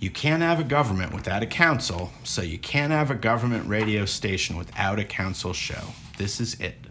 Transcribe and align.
You 0.00 0.08
can't 0.08 0.40
have 0.40 0.58
a 0.58 0.64
government 0.64 1.12
without 1.12 1.42
a 1.42 1.46
council, 1.46 2.10
so 2.24 2.40
you 2.40 2.56
can't 2.56 2.90
have 2.90 3.10
a 3.10 3.14
government 3.14 3.68
radio 3.68 4.06
station 4.06 4.56
without 4.56 4.98
a 4.98 5.04
council 5.04 5.52
show. 5.52 5.88
This 6.16 6.40
is 6.40 6.58
it. 6.58 6.86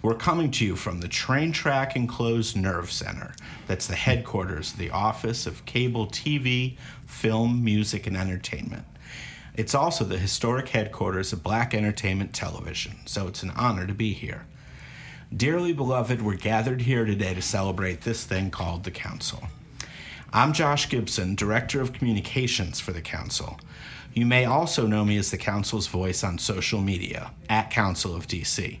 We're 0.00 0.14
coming 0.14 0.50
to 0.52 0.64
you 0.64 0.74
from 0.74 1.00
the 1.00 1.08
Train 1.08 1.52
Track 1.52 1.96
Enclosed 1.96 2.56
Nerve 2.56 2.90
Center. 2.90 3.34
That's 3.66 3.86
the 3.86 3.94
headquarters 3.94 4.72
of 4.72 4.78
the 4.78 4.88
Office 4.88 5.46
of 5.46 5.66
Cable 5.66 6.06
TV, 6.06 6.78
Film, 7.04 7.62
Music, 7.62 8.06
and 8.06 8.16
Entertainment. 8.16 8.86
It's 9.54 9.74
also 9.74 10.02
the 10.04 10.16
historic 10.16 10.70
headquarters 10.70 11.34
of 11.34 11.42
Black 11.42 11.74
Entertainment 11.74 12.32
Television, 12.32 13.00
so 13.04 13.26
it's 13.26 13.42
an 13.42 13.50
honor 13.50 13.86
to 13.86 13.92
be 13.92 14.14
here. 14.14 14.46
Dearly 15.36 15.74
beloved, 15.74 16.22
we're 16.22 16.36
gathered 16.36 16.80
here 16.80 17.04
today 17.04 17.34
to 17.34 17.42
celebrate 17.42 18.00
this 18.00 18.24
thing 18.24 18.50
called 18.50 18.84
the 18.84 18.90
Council. 18.90 19.42
I'm 20.32 20.52
Josh 20.52 20.88
Gibson, 20.88 21.34
Director 21.34 21.80
of 21.80 21.92
Communications 21.92 22.78
for 22.78 22.92
the 22.92 23.02
Council. 23.02 23.58
You 24.14 24.24
may 24.24 24.44
also 24.44 24.86
know 24.86 25.04
me 25.04 25.16
as 25.16 25.32
the 25.32 25.36
Council's 25.36 25.88
voice 25.88 26.22
on 26.22 26.38
social 26.38 26.80
media, 26.80 27.32
at 27.48 27.72
Council 27.72 28.14
of 28.14 28.28
DC. 28.28 28.78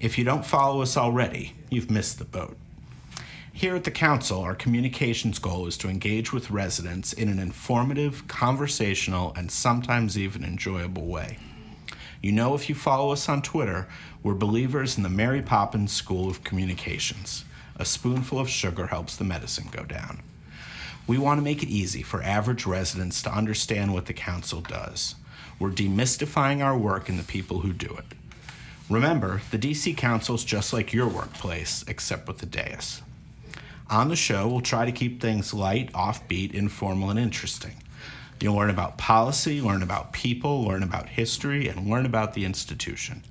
If 0.00 0.18
you 0.18 0.24
don't 0.24 0.44
follow 0.44 0.82
us 0.82 0.96
already, 0.96 1.54
you've 1.70 1.88
missed 1.88 2.18
the 2.18 2.24
boat. 2.24 2.56
Here 3.52 3.76
at 3.76 3.84
the 3.84 3.92
Council, 3.92 4.40
our 4.40 4.56
communications 4.56 5.38
goal 5.38 5.68
is 5.68 5.78
to 5.78 5.88
engage 5.88 6.32
with 6.32 6.50
residents 6.50 7.12
in 7.12 7.28
an 7.28 7.38
informative, 7.38 8.26
conversational, 8.26 9.32
and 9.36 9.52
sometimes 9.52 10.18
even 10.18 10.42
enjoyable 10.42 11.06
way. 11.06 11.38
You 12.20 12.32
know, 12.32 12.56
if 12.56 12.68
you 12.68 12.74
follow 12.74 13.12
us 13.12 13.28
on 13.28 13.42
Twitter, 13.42 13.86
we're 14.24 14.34
believers 14.34 14.96
in 14.96 15.04
the 15.04 15.08
Mary 15.08 15.42
Poppins 15.42 15.92
School 15.92 16.28
of 16.28 16.42
Communications. 16.42 17.44
A 17.76 17.84
spoonful 17.84 18.40
of 18.40 18.48
sugar 18.48 18.88
helps 18.88 19.14
the 19.14 19.22
medicine 19.22 19.68
go 19.70 19.84
down. 19.84 20.22
We 21.06 21.18
want 21.18 21.38
to 21.38 21.44
make 21.44 21.62
it 21.62 21.68
easy 21.68 22.02
for 22.02 22.22
average 22.22 22.64
residents 22.64 23.22
to 23.22 23.34
understand 23.34 23.92
what 23.92 24.06
the 24.06 24.12
Council 24.12 24.60
does. 24.60 25.16
We're 25.58 25.70
demystifying 25.70 26.64
our 26.64 26.76
work 26.76 27.08
and 27.08 27.18
the 27.18 27.24
people 27.24 27.60
who 27.60 27.72
do 27.72 27.96
it. 27.98 28.16
Remember, 28.88 29.42
the 29.50 29.58
DC 29.58 29.96
Council 29.96 30.34
is 30.34 30.44
just 30.44 30.72
like 30.72 30.92
your 30.92 31.08
workplace, 31.08 31.84
except 31.88 32.28
with 32.28 32.38
the 32.38 32.46
dais. 32.46 33.02
On 33.90 34.08
the 34.08 34.16
show, 34.16 34.48
we'll 34.48 34.60
try 34.60 34.84
to 34.84 34.92
keep 34.92 35.20
things 35.20 35.52
light, 35.52 35.92
offbeat, 35.92 36.54
informal, 36.54 37.10
and 37.10 37.18
interesting. 37.18 37.74
You'll 38.40 38.56
learn 38.56 38.70
about 38.70 38.98
policy, 38.98 39.60
learn 39.60 39.82
about 39.82 40.12
people, 40.12 40.64
learn 40.64 40.82
about 40.82 41.08
history, 41.08 41.68
and 41.68 41.88
learn 41.88 42.06
about 42.06 42.34
the 42.34 42.44
institution. 42.44 43.22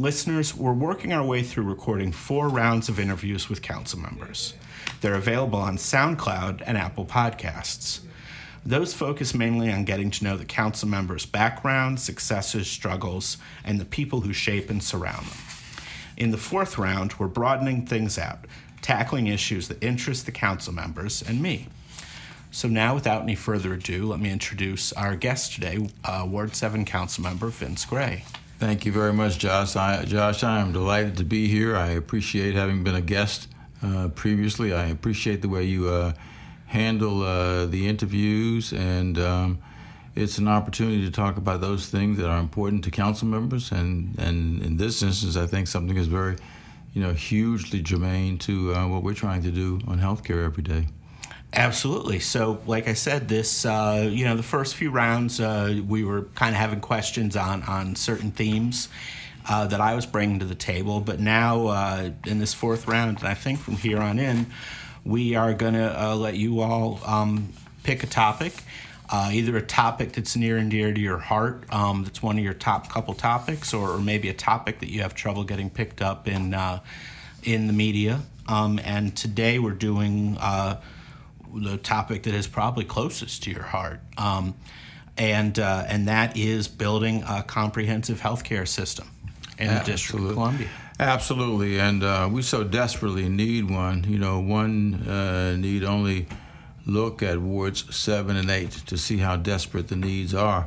Listeners, 0.00 0.54
we're 0.54 0.72
working 0.72 1.12
our 1.12 1.24
way 1.24 1.42
through 1.42 1.64
recording 1.64 2.12
four 2.12 2.48
rounds 2.48 2.88
of 2.88 3.00
interviews 3.00 3.48
with 3.48 3.62
council 3.62 3.98
members. 3.98 4.54
They're 5.00 5.16
available 5.16 5.58
on 5.58 5.76
SoundCloud 5.76 6.62
and 6.64 6.78
Apple 6.78 7.04
Podcasts. 7.04 7.98
Those 8.64 8.94
focus 8.94 9.34
mainly 9.34 9.72
on 9.72 9.82
getting 9.82 10.12
to 10.12 10.22
know 10.22 10.36
the 10.36 10.44
council 10.44 10.88
members' 10.88 11.26
backgrounds, 11.26 12.04
successes, 12.04 12.70
struggles, 12.70 13.38
and 13.64 13.80
the 13.80 13.84
people 13.84 14.20
who 14.20 14.32
shape 14.32 14.70
and 14.70 14.80
surround 14.80 15.26
them. 15.26 15.38
In 16.16 16.30
the 16.30 16.38
fourth 16.38 16.78
round, 16.78 17.14
we're 17.14 17.26
broadening 17.26 17.84
things 17.84 18.18
out, 18.18 18.44
tackling 18.80 19.26
issues 19.26 19.66
that 19.66 19.82
interest 19.82 20.26
the 20.26 20.32
council 20.32 20.72
members 20.72 21.22
and 21.22 21.42
me. 21.42 21.66
So, 22.52 22.68
now, 22.68 22.94
without 22.94 23.22
any 23.22 23.34
further 23.34 23.74
ado, 23.74 24.06
let 24.06 24.20
me 24.20 24.30
introduce 24.30 24.92
our 24.92 25.16
guest 25.16 25.54
today, 25.54 25.90
uh, 26.04 26.24
Ward 26.24 26.54
7 26.54 26.84
Council 26.84 27.24
Member 27.24 27.48
Vince 27.48 27.84
Gray. 27.84 28.22
Thank 28.58 28.84
you 28.84 28.90
very 28.90 29.12
much, 29.12 29.38
Josh. 29.38 29.76
I, 29.76 30.04
Josh, 30.04 30.42
I 30.42 30.58
am 30.58 30.72
delighted 30.72 31.16
to 31.18 31.24
be 31.24 31.46
here. 31.46 31.76
I 31.76 31.90
appreciate 31.90 32.56
having 32.56 32.82
been 32.82 32.96
a 32.96 33.00
guest 33.00 33.46
uh, 33.84 34.08
previously. 34.08 34.74
I 34.74 34.86
appreciate 34.86 35.42
the 35.42 35.48
way 35.48 35.62
you 35.62 35.88
uh, 35.88 36.12
handle 36.66 37.22
uh, 37.22 37.66
the 37.66 37.86
interviews, 37.86 38.72
and 38.72 39.16
um, 39.16 39.58
it's 40.16 40.38
an 40.38 40.48
opportunity 40.48 41.04
to 41.04 41.10
talk 41.12 41.36
about 41.36 41.60
those 41.60 41.88
things 41.88 42.18
that 42.18 42.28
are 42.28 42.40
important 42.40 42.82
to 42.82 42.90
council 42.90 43.28
members. 43.28 43.70
And, 43.70 44.18
and 44.18 44.60
in 44.60 44.76
this 44.76 45.04
instance, 45.04 45.36
I 45.36 45.46
think 45.46 45.68
something 45.68 45.96
is 45.96 46.08
very, 46.08 46.34
you 46.94 47.00
know, 47.00 47.12
hugely 47.12 47.80
germane 47.80 48.38
to 48.38 48.74
uh, 48.74 48.88
what 48.88 49.04
we're 49.04 49.14
trying 49.14 49.44
to 49.44 49.52
do 49.52 49.78
on 49.86 50.00
healthcare 50.00 50.44
every 50.44 50.64
day. 50.64 50.88
Absolutely. 51.52 52.20
So, 52.20 52.60
like 52.66 52.88
I 52.88 52.92
said, 52.92 53.28
this 53.28 53.64
uh, 53.64 54.08
you 54.10 54.24
know 54.24 54.36
the 54.36 54.42
first 54.42 54.74
few 54.74 54.90
rounds 54.90 55.40
uh, 55.40 55.80
we 55.86 56.04
were 56.04 56.22
kind 56.34 56.54
of 56.54 56.60
having 56.60 56.80
questions 56.80 57.36
on 57.36 57.62
on 57.62 57.96
certain 57.96 58.32
themes 58.32 58.88
uh, 59.48 59.66
that 59.66 59.80
I 59.80 59.94
was 59.94 60.04
bringing 60.04 60.40
to 60.40 60.44
the 60.44 60.54
table, 60.54 61.00
but 61.00 61.20
now 61.20 61.68
uh, 61.68 62.10
in 62.26 62.38
this 62.38 62.52
fourth 62.52 62.86
round, 62.86 63.18
and 63.18 63.28
I 63.28 63.34
think 63.34 63.60
from 63.60 63.76
here 63.76 63.98
on 63.98 64.18
in, 64.18 64.46
we 65.04 65.36
are 65.36 65.54
going 65.54 65.72
to 65.72 66.02
uh, 66.02 66.14
let 66.14 66.36
you 66.36 66.60
all 66.60 67.00
um, 67.06 67.52
pick 67.82 68.02
a 68.02 68.06
topic. 68.06 68.52
Uh, 69.10 69.30
either 69.32 69.56
a 69.56 69.62
topic 69.62 70.12
that's 70.12 70.36
near 70.36 70.58
and 70.58 70.70
dear 70.70 70.92
to 70.92 71.00
your 71.00 71.16
heart, 71.16 71.64
um, 71.72 72.04
that's 72.04 72.22
one 72.22 72.36
of 72.36 72.44
your 72.44 72.52
top 72.52 72.90
couple 72.90 73.14
topics, 73.14 73.72
or, 73.72 73.92
or, 73.92 73.98
maybe 73.98 74.28
a 74.28 74.34
topic 74.34 74.80
that 74.80 74.90
you 74.90 75.00
have 75.00 75.14
trouble 75.14 75.44
getting 75.44 75.70
picked 75.70 76.02
up 76.02 76.28
in 76.28 76.54
in 77.42 77.66
the 77.68 77.72
media. 77.72 78.20
Um, 78.46 78.78
and 78.84 79.16
today 79.16 79.58
we're 79.58 79.70
doing 79.70 80.36
the 81.54 81.76
topic 81.76 82.24
that 82.24 82.34
is 82.34 82.46
probably 82.46 82.84
closest 82.84 83.42
to 83.44 83.50
your 83.50 83.62
heart. 83.62 84.00
Um, 84.16 84.54
and, 85.16 85.58
uh, 85.58 85.84
and 85.88 86.08
that 86.08 86.36
is 86.36 86.68
building 86.68 87.24
a 87.28 87.42
comprehensive 87.42 88.20
healthcare 88.20 88.68
system 88.68 89.10
in 89.58 89.66
the 89.66 89.82
District 89.84 90.24
of 90.24 90.32
Columbia. 90.34 90.68
Absolutely, 91.00 91.78
and 91.78 92.02
uh, 92.02 92.28
we 92.30 92.42
so 92.42 92.64
desperately 92.64 93.28
need 93.28 93.70
one. 93.70 94.04
You 94.08 94.18
know, 94.18 94.40
one 94.40 94.94
uh, 95.08 95.56
need 95.56 95.84
only 95.84 96.26
look 96.86 97.22
at 97.22 97.38
wards 97.38 97.94
seven 97.94 98.36
and 98.36 98.50
eight 98.50 98.72
to 98.86 98.96
see 98.98 99.18
how 99.18 99.36
desperate 99.36 99.88
the 99.88 99.96
needs 99.96 100.34
are. 100.34 100.66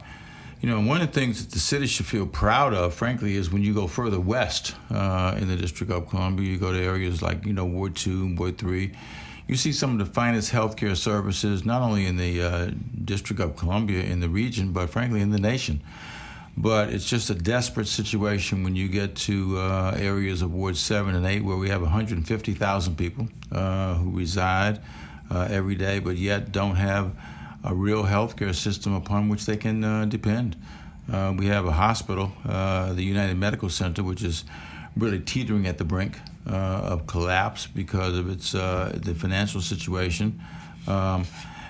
You 0.62 0.70
know, 0.70 0.80
one 0.80 1.02
of 1.02 1.08
the 1.12 1.20
things 1.20 1.44
that 1.44 1.52
the 1.52 1.60
city 1.60 1.88
should 1.88 2.06
feel 2.06 2.28
proud 2.28 2.74
of, 2.74 2.94
frankly, 2.94 3.36
is 3.36 3.52
when 3.52 3.64
you 3.64 3.74
go 3.74 3.88
further 3.88 4.20
west 4.20 4.76
uh, 4.92 5.36
in 5.38 5.48
the 5.48 5.56
District 5.56 5.92
of 5.92 6.08
Columbia, 6.08 6.48
you 6.48 6.58
go 6.58 6.72
to 6.72 6.80
areas 6.80 7.22
like, 7.22 7.46
you 7.46 7.54
know, 7.54 7.66
Ward 7.66 7.96
2, 7.96 8.36
Ward 8.36 8.60
3, 8.60 8.92
you 9.52 9.58
see 9.58 9.74
some 9.74 9.92
of 9.92 9.98
the 10.00 10.06
finest 10.06 10.54
healthcare 10.54 10.96
services, 10.96 11.66
not 11.66 11.82
only 11.82 12.06
in 12.06 12.16
the 12.16 12.42
uh, 12.42 12.72
District 13.04 13.42
of 13.42 13.58
Columbia, 13.58 14.02
in 14.02 14.22
the 14.22 14.30
region, 14.30 14.72
but 14.72 14.90
frankly 14.90 15.20
in 15.20 15.32
the 15.32 15.40
nation. 15.40 15.84
But 16.56 16.88
it's 16.90 17.06
just 17.06 17.30
a 17.30 17.36
desperate 17.36 17.88
situation 17.88 18.64
when 18.64 18.78
you 18.78 18.88
get 18.88 19.14
to 19.28 19.58
uh, 19.58 19.98
areas 19.98 20.42
of 20.42 20.54
Ward 20.54 20.78
7 20.78 21.14
and 21.14 21.26
8 21.26 21.44
where 21.44 21.58
we 21.58 21.68
have 21.68 21.82
150,000 21.82 22.96
people 22.96 23.28
uh, 23.52 23.96
who 23.96 24.18
reside 24.18 24.80
uh, 25.30 25.50
every 25.52 25.76
day, 25.76 26.00
but 26.00 26.16
yet 26.16 26.54
don't 26.54 26.76
have 26.76 27.12
a 27.66 27.76
real 27.76 28.04
healthcare 28.04 28.56
system 28.56 28.94
upon 28.94 29.28
which 29.28 29.46
they 29.46 29.58
can 29.58 29.84
uh, 29.84 30.06
depend. 30.06 30.56
Uh, 31.12 31.34
we 31.38 31.48
have 31.48 31.66
a 31.66 31.74
hospital, 31.74 32.32
the 32.46 33.04
United 33.04 33.36
Medical 33.36 33.68
Center, 33.68 34.02
which 34.02 34.24
is 34.24 34.46
really 34.96 35.20
teetering 35.20 35.68
at 35.68 35.78
the 35.78 35.84
brink 35.84 36.20
of 36.46 37.08
collapse 37.08 37.68
because 37.68 38.18
of 38.18 38.30
its 38.30 38.56
uh, 38.56 38.92
the 38.96 39.14
financial 39.16 39.62
situation. 39.62 40.42
Um, 40.88 41.26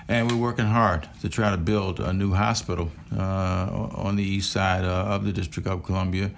and 0.08 0.30
we're 0.30 0.36
working 0.36 0.66
hard 0.66 1.08
to 1.20 1.28
try 1.28 1.50
to 1.50 1.56
build 1.56 2.00
a 2.00 2.12
new 2.12 2.32
hospital 2.32 2.90
uh, 3.16 3.88
on 3.94 4.16
the 4.16 4.24
east 4.24 4.50
side 4.50 4.84
of 4.84 5.24
the 5.24 5.32
District 5.32 5.68
of 5.68 5.84
Columbia 5.84 6.30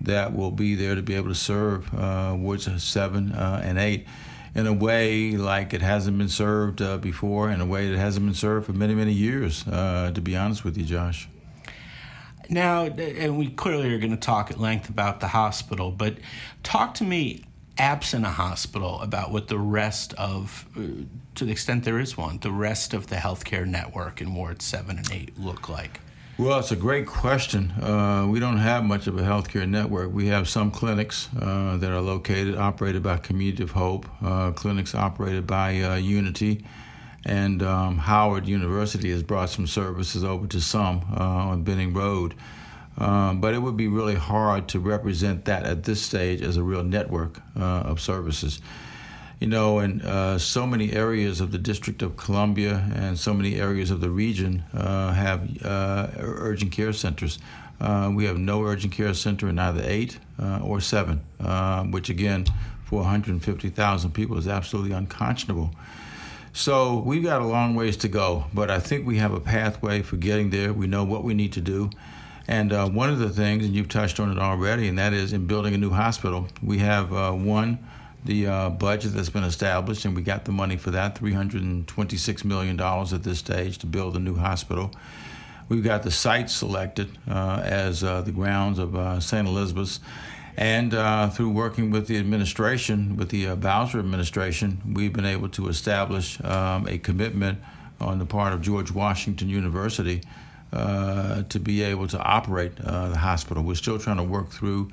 that 0.00 0.34
will 0.34 0.50
be 0.50 0.74
there 0.74 0.94
to 0.94 1.02
be 1.02 1.14
able 1.14 1.28
to 1.28 1.34
serve 1.34 1.92
wards 2.40 2.68
seven 2.82 3.32
and 3.32 3.78
eight 3.78 4.06
in 4.54 4.66
a 4.66 4.72
way 4.72 5.32
like 5.32 5.72
it 5.72 5.82
hasn't 5.82 6.18
been 6.18 6.28
served 6.28 6.82
uh, 6.82 6.98
before, 6.98 7.50
in 7.50 7.60
a 7.60 7.66
way 7.66 7.90
that 7.90 7.98
hasn't 7.98 8.26
been 8.26 8.34
served 8.34 8.66
for 8.66 8.72
many, 8.72 8.94
many 8.94 9.12
years, 9.12 9.66
uh, 9.68 10.10
to 10.14 10.20
be 10.20 10.36
honest 10.36 10.64
with 10.64 10.76
you, 10.76 10.84
Josh. 10.84 11.28
Now, 12.50 12.84
and 12.84 13.38
we 13.38 13.48
clearly 13.48 13.94
are 13.94 13.98
going 13.98 14.10
to 14.10 14.16
talk 14.16 14.50
at 14.50 14.60
length 14.60 14.90
about 14.90 15.20
the 15.20 15.28
hospital, 15.28 15.90
but 15.90 16.16
talk 16.62 16.94
to 16.94 17.04
me 17.04 17.44
absent 17.78 18.24
a 18.24 18.30
hospital 18.30 19.00
about 19.00 19.30
what 19.30 19.48
the 19.48 19.58
rest 19.58 20.14
of, 20.14 20.66
uh, 20.76 21.04
to 21.34 21.44
the 21.44 21.52
extent 21.52 21.84
there 21.84 21.98
is 21.98 22.16
one, 22.16 22.38
the 22.38 22.52
rest 22.52 22.94
of 22.94 23.06
the 23.08 23.16
healthcare 23.16 23.66
network 23.66 24.20
in 24.20 24.34
Ward 24.34 24.62
7 24.62 24.96
and 24.96 25.10
8 25.10 25.38
look 25.38 25.68
like? 25.68 26.00
Well, 26.38 26.58
it's 26.58 26.72
a 26.72 26.76
great 26.76 27.06
question. 27.06 27.70
Uh, 27.72 28.26
we 28.28 28.40
don't 28.40 28.56
have 28.56 28.84
much 28.84 29.06
of 29.06 29.18
a 29.18 29.22
healthcare 29.22 29.68
network. 29.68 30.12
We 30.12 30.28
have 30.28 30.48
some 30.48 30.70
clinics 30.70 31.28
uh, 31.40 31.76
that 31.76 31.90
are 31.90 32.00
located, 32.00 32.56
operated 32.56 33.02
by 33.02 33.18
Community 33.18 33.62
of 33.62 33.72
Hope, 33.72 34.06
uh, 34.22 34.50
clinics 34.52 34.94
operated 34.94 35.46
by 35.46 35.80
uh, 35.82 35.94
Unity, 35.96 36.64
and 37.24 37.62
um, 37.62 37.98
Howard 37.98 38.48
University 38.48 39.10
has 39.10 39.22
brought 39.22 39.50
some 39.50 39.66
services 39.66 40.24
over 40.24 40.46
to 40.48 40.60
some 40.60 41.02
uh, 41.16 41.22
on 41.22 41.62
Benning 41.64 41.92
Road. 41.92 42.34
Um, 42.98 43.40
but 43.40 43.54
it 43.54 43.58
would 43.58 43.76
be 43.76 43.88
really 43.88 44.14
hard 44.14 44.68
to 44.68 44.80
represent 44.80 45.46
that 45.46 45.64
at 45.64 45.84
this 45.84 46.02
stage 46.02 46.42
as 46.42 46.56
a 46.56 46.62
real 46.62 46.84
network 46.84 47.40
uh, 47.58 47.62
of 47.62 48.00
services. 48.00 48.60
You 49.40 49.48
know, 49.48 49.80
in 49.80 50.02
uh, 50.02 50.38
so 50.38 50.66
many 50.66 50.92
areas 50.92 51.40
of 51.40 51.50
the 51.50 51.58
District 51.58 52.00
of 52.02 52.16
Columbia 52.16 52.88
and 52.94 53.18
so 53.18 53.34
many 53.34 53.56
areas 53.56 53.90
of 53.90 54.00
the 54.00 54.10
region 54.10 54.62
uh, 54.72 55.12
have 55.12 55.64
uh, 55.64 56.08
urgent 56.18 56.70
care 56.70 56.92
centers. 56.92 57.38
Uh, 57.80 58.12
we 58.14 58.26
have 58.26 58.38
no 58.38 58.62
urgent 58.62 58.92
care 58.92 59.12
center 59.14 59.48
in 59.48 59.58
either 59.58 59.82
eight 59.84 60.18
uh, 60.40 60.60
or 60.62 60.80
seven, 60.80 61.18
which 61.90 62.08
again, 62.08 62.44
for 62.84 63.00
150,000 63.00 64.12
people 64.12 64.38
is 64.38 64.46
absolutely 64.46 64.92
unconscionable. 64.92 65.74
So 66.52 66.98
we've 66.98 67.24
got 67.24 67.40
a 67.40 67.46
long 67.46 67.74
ways 67.74 67.96
to 67.96 68.08
go, 68.08 68.44
but 68.52 68.70
I 68.70 68.78
think 68.78 69.06
we 69.06 69.16
have 69.16 69.32
a 69.32 69.40
pathway 69.40 70.02
for 70.02 70.16
getting 70.18 70.50
there. 70.50 70.72
We 70.72 70.86
know 70.86 71.02
what 71.02 71.24
we 71.24 71.32
need 71.32 71.54
to 71.54 71.60
do. 71.62 71.90
And 72.48 72.72
uh, 72.72 72.88
one 72.88 73.08
of 73.10 73.18
the 73.18 73.30
things, 73.30 73.64
and 73.64 73.74
you've 73.74 73.88
touched 73.88 74.18
on 74.18 74.30
it 74.30 74.38
already, 74.38 74.88
and 74.88 74.98
that 74.98 75.12
is 75.12 75.32
in 75.32 75.46
building 75.46 75.74
a 75.74 75.78
new 75.78 75.90
hospital. 75.90 76.48
We 76.62 76.78
have 76.78 77.12
uh, 77.12 77.32
one, 77.32 77.78
the 78.24 78.46
uh, 78.46 78.70
budget 78.70 79.14
that's 79.14 79.30
been 79.30 79.44
established, 79.44 80.04
and 80.04 80.16
we 80.16 80.22
got 80.22 80.44
the 80.44 80.52
money 80.52 80.76
for 80.76 80.90
that 80.90 81.14
$326 81.14 82.44
million 82.44 82.80
at 82.80 83.22
this 83.22 83.38
stage 83.38 83.78
to 83.78 83.86
build 83.86 84.16
a 84.16 84.20
new 84.20 84.34
hospital. 84.34 84.92
We've 85.68 85.84
got 85.84 86.02
the 86.02 86.10
site 86.10 86.50
selected 86.50 87.16
uh, 87.30 87.62
as 87.64 88.02
uh, 88.02 88.22
the 88.22 88.32
grounds 88.32 88.78
of 88.78 88.96
uh, 88.96 89.20
St. 89.20 89.46
Elizabeth's. 89.46 90.00
And 90.54 90.92
through 91.32 91.48
working 91.48 91.90
with 91.90 92.08
the 92.08 92.18
administration, 92.18 93.16
with 93.16 93.30
the 93.30 93.54
Bowser 93.54 93.98
administration, 93.98 94.82
we've 94.86 95.12
been 95.12 95.24
able 95.24 95.48
to 95.50 95.68
establish 95.68 96.42
um, 96.44 96.86
a 96.86 96.98
commitment 96.98 97.58
on 98.02 98.18
the 98.18 98.26
part 98.26 98.52
of 98.52 98.60
George 98.60 98.90
Washington 98.90 99.48
University 99.48 100.20
uh, 100.72 101.42
to 101.48 101.60
be 101.60 101.82
able 101.82 102.08
to 102.08 102.18
operate 102.18 102.72
uh, 102.84 103.08
the 103.08 103.18
hospital. 103.18 103.62
We're 103.62 103.74
still 103.74 103.98
trying 103.98 104.16
to 104.16 104.22
work 104.22 104.50
through 104.50 104.90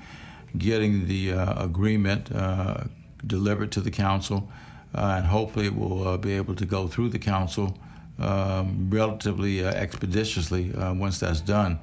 getting 0.58 1.08
the 1.08 1.34
uh, 1.34 1.64
agreement 1.64 2.31
uh, 2.34 2.84
delivered 3.26 3.72
to 3.74 3.81
the 3.81 3.92
council, 3.92 4.50
uh, 4.96 5.16
and 5.18 5.26
hopefully 5.26 5.68
it 5.68 5.76
will 5.76 6.18
be 6.18 6.34
able 6.34 6.56
to 6.56 6.66
go 6.66 6.88
through 6.88 7.10
the 7.10 7.20
council 7.20 7.78
um, 8.18 8.90
relatively 8.90 9.64
expeditiously 9.64 10.72
once 10.76 11.20
that's 11.20 11.42
done. 11.42 11.80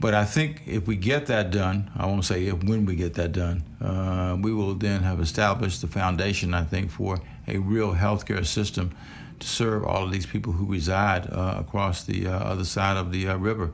But 0.00 0.14
I 0.14 0.24
think 0.24 0.62
if 0.66 0.86
we 0.86 0.96
get 0.96 1.26
that 1.26 1.50
done, 1.50 1.90
I 1.94 2.06
won't 2.06 2.24
say 2.24 2.46
if 2.46 2.64
when 2.64 2.86
we 2.86 2.96
get 2.96 3.14
that 3.14 3.32
done, 3.32 3.62
uh, 3.82 4.34
we 4.40 4.50
will 4.50 4.74
then 4.74 5.02
have 5.02 5.20
established 5.20 5.82
the 5.82 5.88
foundation, 5.88 6.54
I 6.54 6.64
think, 6.64 6.90
for 6.90 7.20
a 7.46 7.58
real 7.58 7.94
healthcare 7.94 8.46
system 8.46 8.92
to 9.40 9.46
serve 9.46 9.84
all 9.84 10.04
of 10.04 10.12
these 10.12 10.26
people 10.26 10.52
who 10.52 10.66
reside 10.66 11.26
uh, 11.30 11.56
across 11.58 12.04
the 12.04 12.26
uh, 12.26 12.30
other 12.30 12.64
side 12.64 12.96
of 12.96 13.10
the 13.10 13.28
uh, 13.28 13.36
river. 13.36 13.72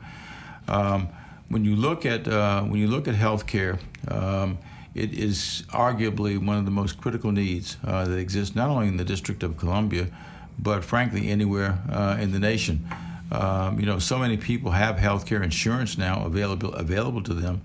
Um, 0.69 1.09
when 1.49 1.65
you 1.65 1.77
look 1.77 2.07
at 2.07 2.27
uh, 2.27 2.63
when 2.63 2.81
you 2.81 2.89
look 2.89 3.07
at 3.07 3.15
healthcare, 3.15 3.79
um, 4.11 4.59
it 4.95 5.13
is 5.13 5.65
arguably 5.69 6.45
one 6.45 6.57
of 6.57 6.65
the 6.65 6.71
most 6.71 6.99
critical 6.99 7.31
needs 7.31 7.77
uh, 7.85 8.05
that 8.05 8.19
exists 8.19 8.57
not 8.57 8.69
only 8.69 8.89
in 8.89 8.97
the 8.97 9.05
District 9.05 9.43
of 9.43 9.57
Columbia, 9.57 10.09
but 10.59 10.85
frankly 10.85 11.29
anywhere 11.29 11.79
uh, 11.91 12.17
in 12.19 12.33
the 12.33 12.39
nation. 12.39 12.89
Um, 13.31 13.79
you 13.79 13.87
know, 13.87 13.99
so 13.99 14.19
many 14.19 14.37
people 14.37 14.71
have 14.71 14.99
health 14.99 15.27
care 15.27 15.43
insurance 15.43 15.99
now 15.99 16.25
available 16.25 16.73
available 16.75 17.23
to 17.25 17.35
them. 17.35 17.61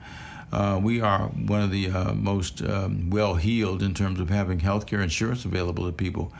we 0.83 1.01
are 1.01 1.27
one 1.27 1.61
of 1.61 1.71
the 1.71 1.89
most 2.13 2.61
um, 2.61 3.09
well 3.09 3.35
heeled 3.35 3.81
in 3.81 3.93
terms 3.93 4.19
of 4.19 4.29
having 4.29 4.59
health 4.59 4.85
care 4.85 5.01
insurance 5.01 5.45
available 5.45 5.85
to 5.85 5.91
people. 5.91 6.33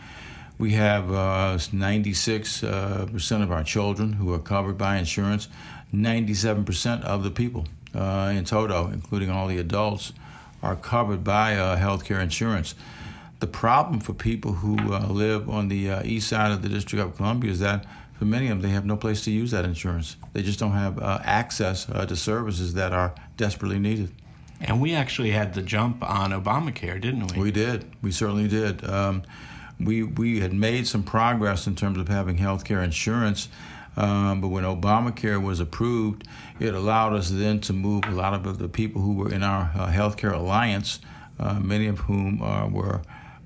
We 0.62 0.74
have 0.74 1.12
uh, 1.12 1.58
96% 1.58 2.64
uh, 2.64 3.44
of 3.44 3.52
our 3.52 3.64
children 3.64 4.14
who 4.14 4.32
are 4.32 4.38
covered 4.38 4.78
by 4.78 4.98
insurance. 4.98 5.48
97% 5.92 7.04
of 7.04 7.24
the 7.24 7.32
people 7.32 7.66
uh, 7.96 8.32
in 8.36 8.46
total, 8.46 8.86
including 8.90 9.32
all 9.32 9.48
the 9.48 9.58
adults, 9.58 10.14
are 10.62 10.76
covered 10.76 11.24
by 11.24 11.56
uh, 11.56 11.78
health 11.78 12.06
care 12.06 12.20
insurance. 12.20 12.76
The 13.40 13.48
problem 13.48 14.02
for 14.02 14.14
people 14.14 14.54
who 14.54 14.94
uh, 14.94 15.08
live 15.08 15.50
on 15.50 15.68
the 15.68 15.90
uh, 15.90 16.04
east 16.04 16.30
side 16.30 16.52
of 16.52 16.62
the 16.62 16.70
District 16.70 17.04
of 17.04 17.18
Columbia 17.18 17.50
is 17.50 17.60
that 17.62 17.88
for 18.20 18.26
many 18.26 18.46
of 18.46 18.62
them, 18.62 18.70
they 18.70 18.76
have 18.76 18.86
no 18.86 18.96
place 18.96 19.24
to 19.24 19.32
use 19.32 19.50
that 19.50 19.66
insurance. 19.66 20.16
They 20.34 20.44
just 20.44 20.60
don't 20.60 20.74
have 20.74 21.00
uh, 21.00 21.22
access 21.24 21.90
uh, 21.90 22.06
to 22.06 22.16
services 22.16 22.76
that 22.76 22.94
are 22.94 23.16
desperately 23.36 23.80
needed. 23.80 24.12
And 24.60 24.80
we 24.80 24.94
actually 24.94 25.32
had 25.32 25.56
the 25.56 25.64
jump 25.64 26.08
on 26.08 26.30
Obamacare, 26.30 27.02
didn't 27.02 27.36
we? 27.36 27.42
We 27.46 27.52
did. 27.52 27.92
We 28.04 28.12
certainly 28.12 28.48
did. 28.48 28.88
Um, 28.88 29.24
we 29.86 30.04
we 30.04 30.40
had 30.40 30.54
made 30.54 30.88
some 30.88 31.04
progress 31.04 31.68
in 31.68 31.76
terms 31.76 31.98
of 31.98 32.08
having 32.08 32.38
health 32.38 32.64
care 32.64 32.82
insurance. 32.82 33.50
Um, 33.98 34.40
but 34.40 34.48
when 34.48 34.64
Obamacare 34.64 35.42
was 35.42 35.60
approved, 35.60 36.28
it 36.60 36.74
allowed 36.74 37.14
us 37.14 37.30
then 37.30 37.60
to 37.62 37.74
move 37.74 38.06
a 38.06 38.12
lot 38.12 38.34
of 38.34 38.58
the 38.58 38.70
people 38.70 39.02
who 39.02 39.14
were 39.14 39.34
in 39.34 39.44
our 39.44 39.70
uh, 39.76 39.92
healthcare 39.92 40.34
alliance, 40.34 41.00
uh, 41.40 41.60
many 41.60 41.88
of 41.88 42.00
whom 42.00 42.42
uh, 42.42 42.68
were, 42.68 43.02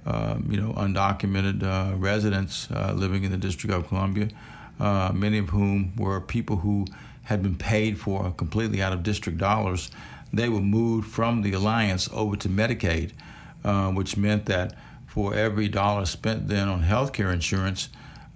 um, 0.06 0.48
you 0.50 0.62
know, 0.62 0.72
undocumented 0.74 1.64
uh, 1.64 1.96
residents 1.98 2.70
uh, 2.72 2.94
living 2.96 3.24
in 3.24 3.32
the 3.32 3.38
District 3.38 3.74
of 3.74 3.88
Columbia, 3.88 4.30
uh, 4.80 5.12
many 5.14 5.40
of 5.40 5.50
whom 5.50 5.96
were 5.96 6.22
people 6.22 6.58
who 6.58 6.86
had 7.24 7.42
been 7.42 7.56
paid 7.56 7.98
for 8.00 8.32
completely 8.34 8.84
out 8.84 8.94
of 8.94 9.02
district 9.02 9.40
dollars. 9.40 9.90
They 10.32 10.48
were 10.48 10.62
moved 10.62 11.10
from 11.10 11.42
the 11.42 11.54
alliance 11.54 12.08
over 12.14 12.36
to 12.36 12.50
Medicaid, 12.50 13.14
which 13.96 14.16
meant 14.16 14.46
that 14.46 14.76
for 15.16 15.34
every 15.34 15.70
dollar 15.70 16.04
spent 16.04 16.50
then 16.50 16.68
on 16.68 16.82
health 16.82 17.14
care 17.14 17.32
insurance, 17.32 17.88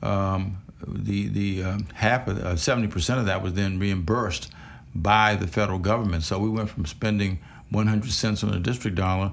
um, 0.02 0.60
the 0.88 1.28
the 1.28 1.62
uh, 1.62 1.78
half 1.94 2.26
of 2.30 2.40
uh, 2.40 2.56
seventy 2.56 2.88
percent 2.88 3.20
of 3.20 3.26
that 3.26 3.44
was 3.44 3.54
then 3.54 3.78
reimbursed 3.78 4.50
by 4.96 5.36
the 5.36 5.46
federal 5.46 5.78
government. 5.78 6.24
So 6.24 6.40
we 6.40 6.50
went 6.50 6.70
from 6.70 6.86
spending 6.86 7.40
100 7.72 8.12
cents 8.12 8.46
on 8.46 8.54
a 8.54 8.60
district 8.60 8.96
dollar 8.96 9.32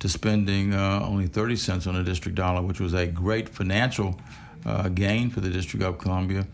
to 0.00 0.08
spending 0.08 0.74
uh, 0.74 1.00
only 1.02 1.28
30 1.28 1.54
cents 1.54 1.86
on 1.86 1.94
a 1.94 2.02
district 2.02 2.36
dollar, 2.36 2.62
which 2.62 2.80
was 2.80 2.94
a 2.94 3.06
great 3.06 3.48
financial 3.48 4.20
uh, 4.66 4.88
gain 4.88 5.30
for 5.30 5.38
the 5.40 5.50
District 5.50 5.84
of 5.84 5.98
Columbia, 5.98 6.46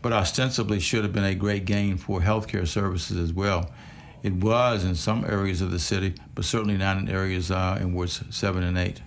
but 0.00 0.12
ostensibly 0.12 0.80
should 0.80 1.04
have 1.04 1.12
been 1.12 1.24
a 1.24 1.34
great 1.34 1.66
gain 1.66 1.98
for 1.98 2.20
healthcare 2.20 2.66
services 2.66 3.18
as 3.18 3.34
well. 3.34 3.70
It 4.22 4.32
was 4.32 4.82
in 4.82 4.94
some 4.94 5.26
areas 5.26 5.60
of 5.60 5.70
the 5.70 5.78
city, 5.78 6.14
but 6.34 6.46
certainly 6.46 6.78
not 6.78 6.96
in 6.96 7.08
areas 7.08 7.50
uh, 7.50 7.78
in 7.80 7.92
wards 7.92 8.22
seven 8.30 8.62
and 8.62 8.78
eight. 8.78 9.02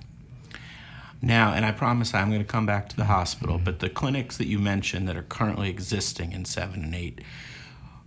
Now, 1.23 1.53
and 1.53 1.65
I 1.65 1.71
promise 1.71 2.13
I'm 2.13 2.27
going 2.27 2.41
to 2.41 2.45
come 2.45 2.65
back 2.65 2.89
to 2.89 2.97
the 2.97 3.05
hospital, 3.05 3.57
but 3.57 3.79
the 3.79 3.89
clinics 3.89 4.35
that 4.35 4.47
you 4.47 4.59
mentioned 4.59 5.07
that 5.07 5.15
are 5.15 5.23
currently 5.23 5.69
existing 5.69 6.33
in 6.33 6.43
7 6.43 6.83
and 6.83 6.93
8, 6.93 7.21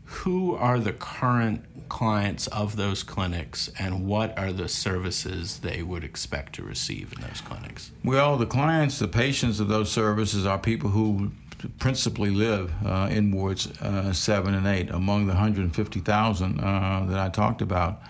who 0.05 0.55
are 0.55 0.79
the 0.79 0.93
current 0.93 1.65
clients 1.89 2.47
of 2.49 2.77
those 2.77 3.03
clinics 3.03 3.71
and 3.79 4.07
what 4.07 4.39
are 4.39 4.53
the 4.53 4.69
services 4.69 5.61
they 5.61 5.83
would 5.83 6.05
expect 6.05 6.53
to 6.57 6.63
receive 6.63 7.15
in 7.15 7.23
those 7.23 7.41
clinics? 7.41 7.91
Well, 8.05 8.37
the 8.37 8.45
clients, 8.45 8.99
the 8.99 9.09
patients 9.09 9.61
of 9.61 9.69
those 9.69 9.91
services 9.91 10.45
are 10.45 10.59
people 10.59 10.91
who 10.91 11.33
principally 11.79 12.29
live 12.29 12.71
uh, 12.85 13.09
in 13.11 13.33
wards 13.33 13.67
uh, 13.81 14.13
7 14.13 14.53
and 14.53 14.67
8, 14.67 14.91
among 14.91 15.27
the 15.27 15.33
150,000 15.33 16.61
uh, 16.61 17.07
that 17.09 17.19
I 17.19 17.31
talked 17.31 17.63
about. 17.63 18.03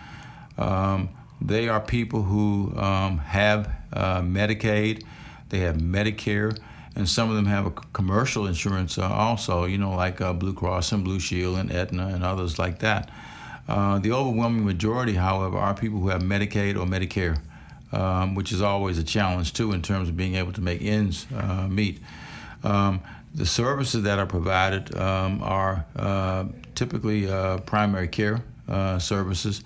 Um, 0.58 1.10
they 1.40 1.68
are 1.68 1.80
people 1.80 2.22
who 2.22 2.76
um, 2.76 3.18
have 3.18 3.70
uh, 3.96 4.20
Medicaid, 4.20 5.04
they 5.48 5.58
have 5.58 5.76
Medicare, 5.76 6.58
and 6.94 7.08
some 7.08 7.28
of 7.28 7.36
them 7.36 7.46
have 7.46 7.66
a 7.66 7.70
commercial 7.70 8.46
insurance 8.46 8.98
uh, 8.98 9.06
also, 9.06 9.64
you 9.64 9.78
know, 9.78 9.94
like 9.94 10.20
uh, 10.20 10.32
Blue 10.32 10.54
Cross 10.54 10.92
and 10.92 11.04
Blue 11.04 11.20
Shield 11.20 11.58
and 11.58 11.70
Aetna 11.70 12.08
and 12.08 12.24
others 12.24 12.58
like 12.58 12.78
that. 12.80 13.10
Uh, 13.68 13.98
the 13.98 14.12
overwhelming 14.12 14.64
majority, 14.64 15.14
however, 15.14 15.58
are 15.58 15.74
people 15.74 15.98
who 15.98 16.08
have 16.08 16.22
Medicaid 16.22 16.76
or 16.76 16.86
Medicare, 16.86 17.38
um, 17.92 18.34
which 18.34 18.52
is 18.52 18.62
always 18.62 18.98
a 18.98 19.04
challenge 19.04 19.52
too 19.52 19.72
in 19.72 19.82
terms 19.82 20.08
of 20.08 20.16
being 20.16 20.36
able 20.36 20.52
to 20.52 20.60
make 20.60 20.82
ends 20.82 21.26
uh, 21.36 21.66
meet. 21.68 22.00
Um, 22.64 23.00
the 23.34 23.44
services 23.44 24.04
that 24.04 24.18
are 24.18 24.26
provided 24.26 24.96
um, 24.96 25.42
are 25.42 25.84
typically 26.74 27.26
primary 27.66 28.08
care 28.08 28.42
services. 28.98 29.62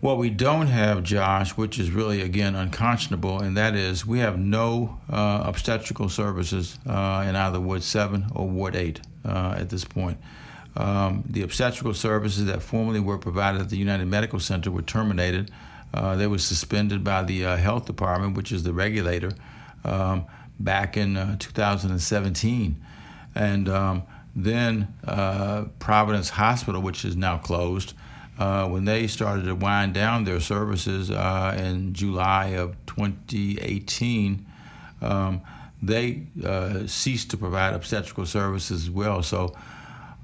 What 0.00 0.18
we 0.18 0.28
don't 0.28 0.66
have, 0.66 1.02
Josh, 1.02 1.56
which 1.56 1.78
is 1.78 1.90
really, 1.90 2.20
again, 2.20 2.54
unconscionable, 2.54 3.40
and 3.40 3.56
that 3.56 3.74
is 3.74 4.04
we 4.04 4.18
have 4.18 4.38
no 4.38 5.00
uh, 5.08 5.42
obstetrical 5.46 6.10
services 6.10 6.78
uh, 6.86 7.24
in 7.26 7.34
either 7.34 7.58
Ward 7.58 7.82
7 7.82 8.26
or 8.34 8.46
Ward 8.46 8.76
8 8.76 9.00
uh, 9.24 9.54
at 9.56 9.70
this 9.70 9.84
point. 9.84 10.18
Um, 10.76 11.24
the 11.26 11.40
obstetrical 11.40 11.94
services 11.94 12.44
that 12.44 12.62
formerly 12.62 13.00
were 13.00 13.16
provided 13.16 13.62
at 13.62 13.70
the 13.70 13.78
United 13.78 14.06
Medical 14.06 14.38
Center 14.38 14.70
were 14.70 14.82
terminated. 14.82 15.50
Uh, 15.94 16.14
they 16.14 16.26
were 16.26 16.36
suspended 16.36 17.02
by 17.02 17.22
the 17.22 17.46
uh, 17.46 17.56
health 17.56 17.86
department, 17.86 18.36
which 18.36 18.52
is 18.52 18.64
the 18.64 18.74
regulator, 18.74 19.32
um, 19.84 20.26
back 20.60 20.98
in 20.98 21.16
uh, 21.16 21.36
2017. 21.38 22.84
And 23.34 23.68
um, 23.70 24.02
then 24.34 24.94
Providence 25.78 26.28
Hospital, 26.28 26.82
which 26.82 27.02
is 27.06 27.16
now 27.16 27.38
closed, 27.38 27.94
uh, 28.38 28.68
when 28.68 28.84
they 28.84 29.06
started 29.06 29.44
to 29.44 29.54
wind 29.54 29.94
down 29.94 30.24
their 30.24 30.40
services 30.40 31.10
uh, 31.10 31.56
in 31.58 31.94
July 31.94 32.48
of 32.48 32.76
2018, 32.86 34.44
um, 35.00 35.40
they 35.82 36.22
uh, 36.44 36.86
ceased 36.86 37.30
to 37.30 37.36
provide 37.36 37.74
obstetrical 37.74 38.26
services 38.26 38.84
as 38.84 38.90
well. 38.90 39.22
So 39.22 39.54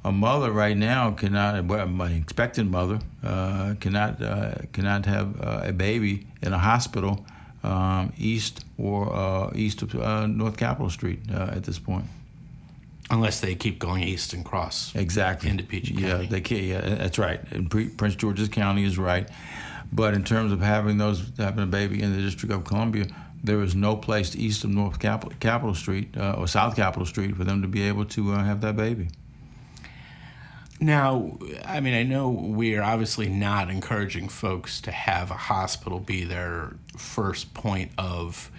a 0.05 0.13
mother 0.13 0.51
right 0.51 0.77
now 0.77 1.13
cannot, 1.13 1.65
well, 1.65 1.87
my 1.87 2.11
expectant 2.11 2.71
mother 2.71 2.99
uh, 3.23 3.75
cannot 3.81 4.21
uh, 4.23 4.55
cannot 4.73 5.07
have 5.07 5.41
uh, 5.41 5.61
a 5.65 5.73
baby 5.73 6.27
in 6.43 6.53
a 6.53 6.59
hospital 6.59 7.25
um, 7.63 8.13
east 8.19 8.65
or 8.77 9.53
east 9.55 9.83
of 9.83 9.95
North 10.29 10.57
Capitol 10.57 10.91
Street 10.91 11.21
at 11.31 11.65
this 11.65 11.79
point. 11.79 12.05
Unless 13.13 13.41
they 13.41 13.55
keep 13.55 13.79
going 13.79 14.03
east 14.03 14.33
and 14.33 14.45
cross 14.45 14.93
exactly 14.95 15.51
into 15.51 15.65
PG 15.65 15.95
yeah, 15.95 16.09
County. 16.09 16.27
they 16.27 16.41
can. 16.41 16.65
Yeah, 16.65 16.81
that's 16.81 17.19
right. 17.19 17.41
And 17.53 17.71
Pre- 17.71 17.91
Prince 17.91 18.17
George's 18.17 18.49
County 18.49 18.85
is 18.85 18.99
right. 18.99 19.29
But 19.93 20.15
in 20.15 20.25
terms 20.25 20.51
of 20.51 20.63
having 20.63 20.97
those 20.97 21.31
having 21.37 21.63
a 21.63 21.67
baby 21.67 22.03
in 22.03 22.17
the 22.17 22.23
District 22.23 22.53
of 22.53 22.65
Columbia, 22.65 23.07
there 23.45 23.63
is 23.63 23.75
no 23.75 23.97
place 23.97 24.35
east 24.35 24.65
of 24.65 24.71
North 24.71 24.99
Capitol, 24.99 25.35
Capitol 25.41 25.75
Street 25.75 26.17
uh, 26.17 26.37
or 26.39 26.49
South 26.49 26.75
Capitol 26.75 27.05
Street 27.05 27.37
for 27.37 27.45
them 27.45 27.61
to 27.61 27.69
be 27.69 27.83
able 27.83 28.07
to 28.07 28.33
uh, 28.33 28.43
have 28.43 28.63
that 28.63 28.77
baby. 28.77 29.09
Now, 30.81 31.39
I 31.65 31.81
mean, 31.81 31.95
I 31.95 32.03
know 32.03 32.31
we 32.31 32.77
are 32.77 32.83
obviously 32.83 33.29
not 33.29 33.71
encouraging 33.71 34.29
folks 34.29 34.81
to 34.81 34.91
have 34.91 35.31
a 35.31 35.35
hospital 35.35 36.01
be 36.01 36.25
their 36.25 36.75
first 36.97 37.55
point 37.55 37.93
of 37.99 38.51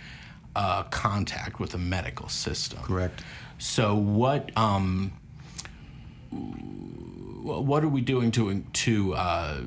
uh, 0.56 0.84
contact 0.84 1.60
with 1.60 1.72
the 1.72 1.78
medical 1.78 2.30
system. 2.30 2.80
Correct. 2.84 3.24
So, 3.58 3.96
what 3.96 4.56
um, 4.58 5.14
what 6.32 7.84
are 7.84 7.90
we 7.90 8.02
doing 8.02 8.32
to 8.32 8.62
to 8.62 9.14
uh, 9.14 9.62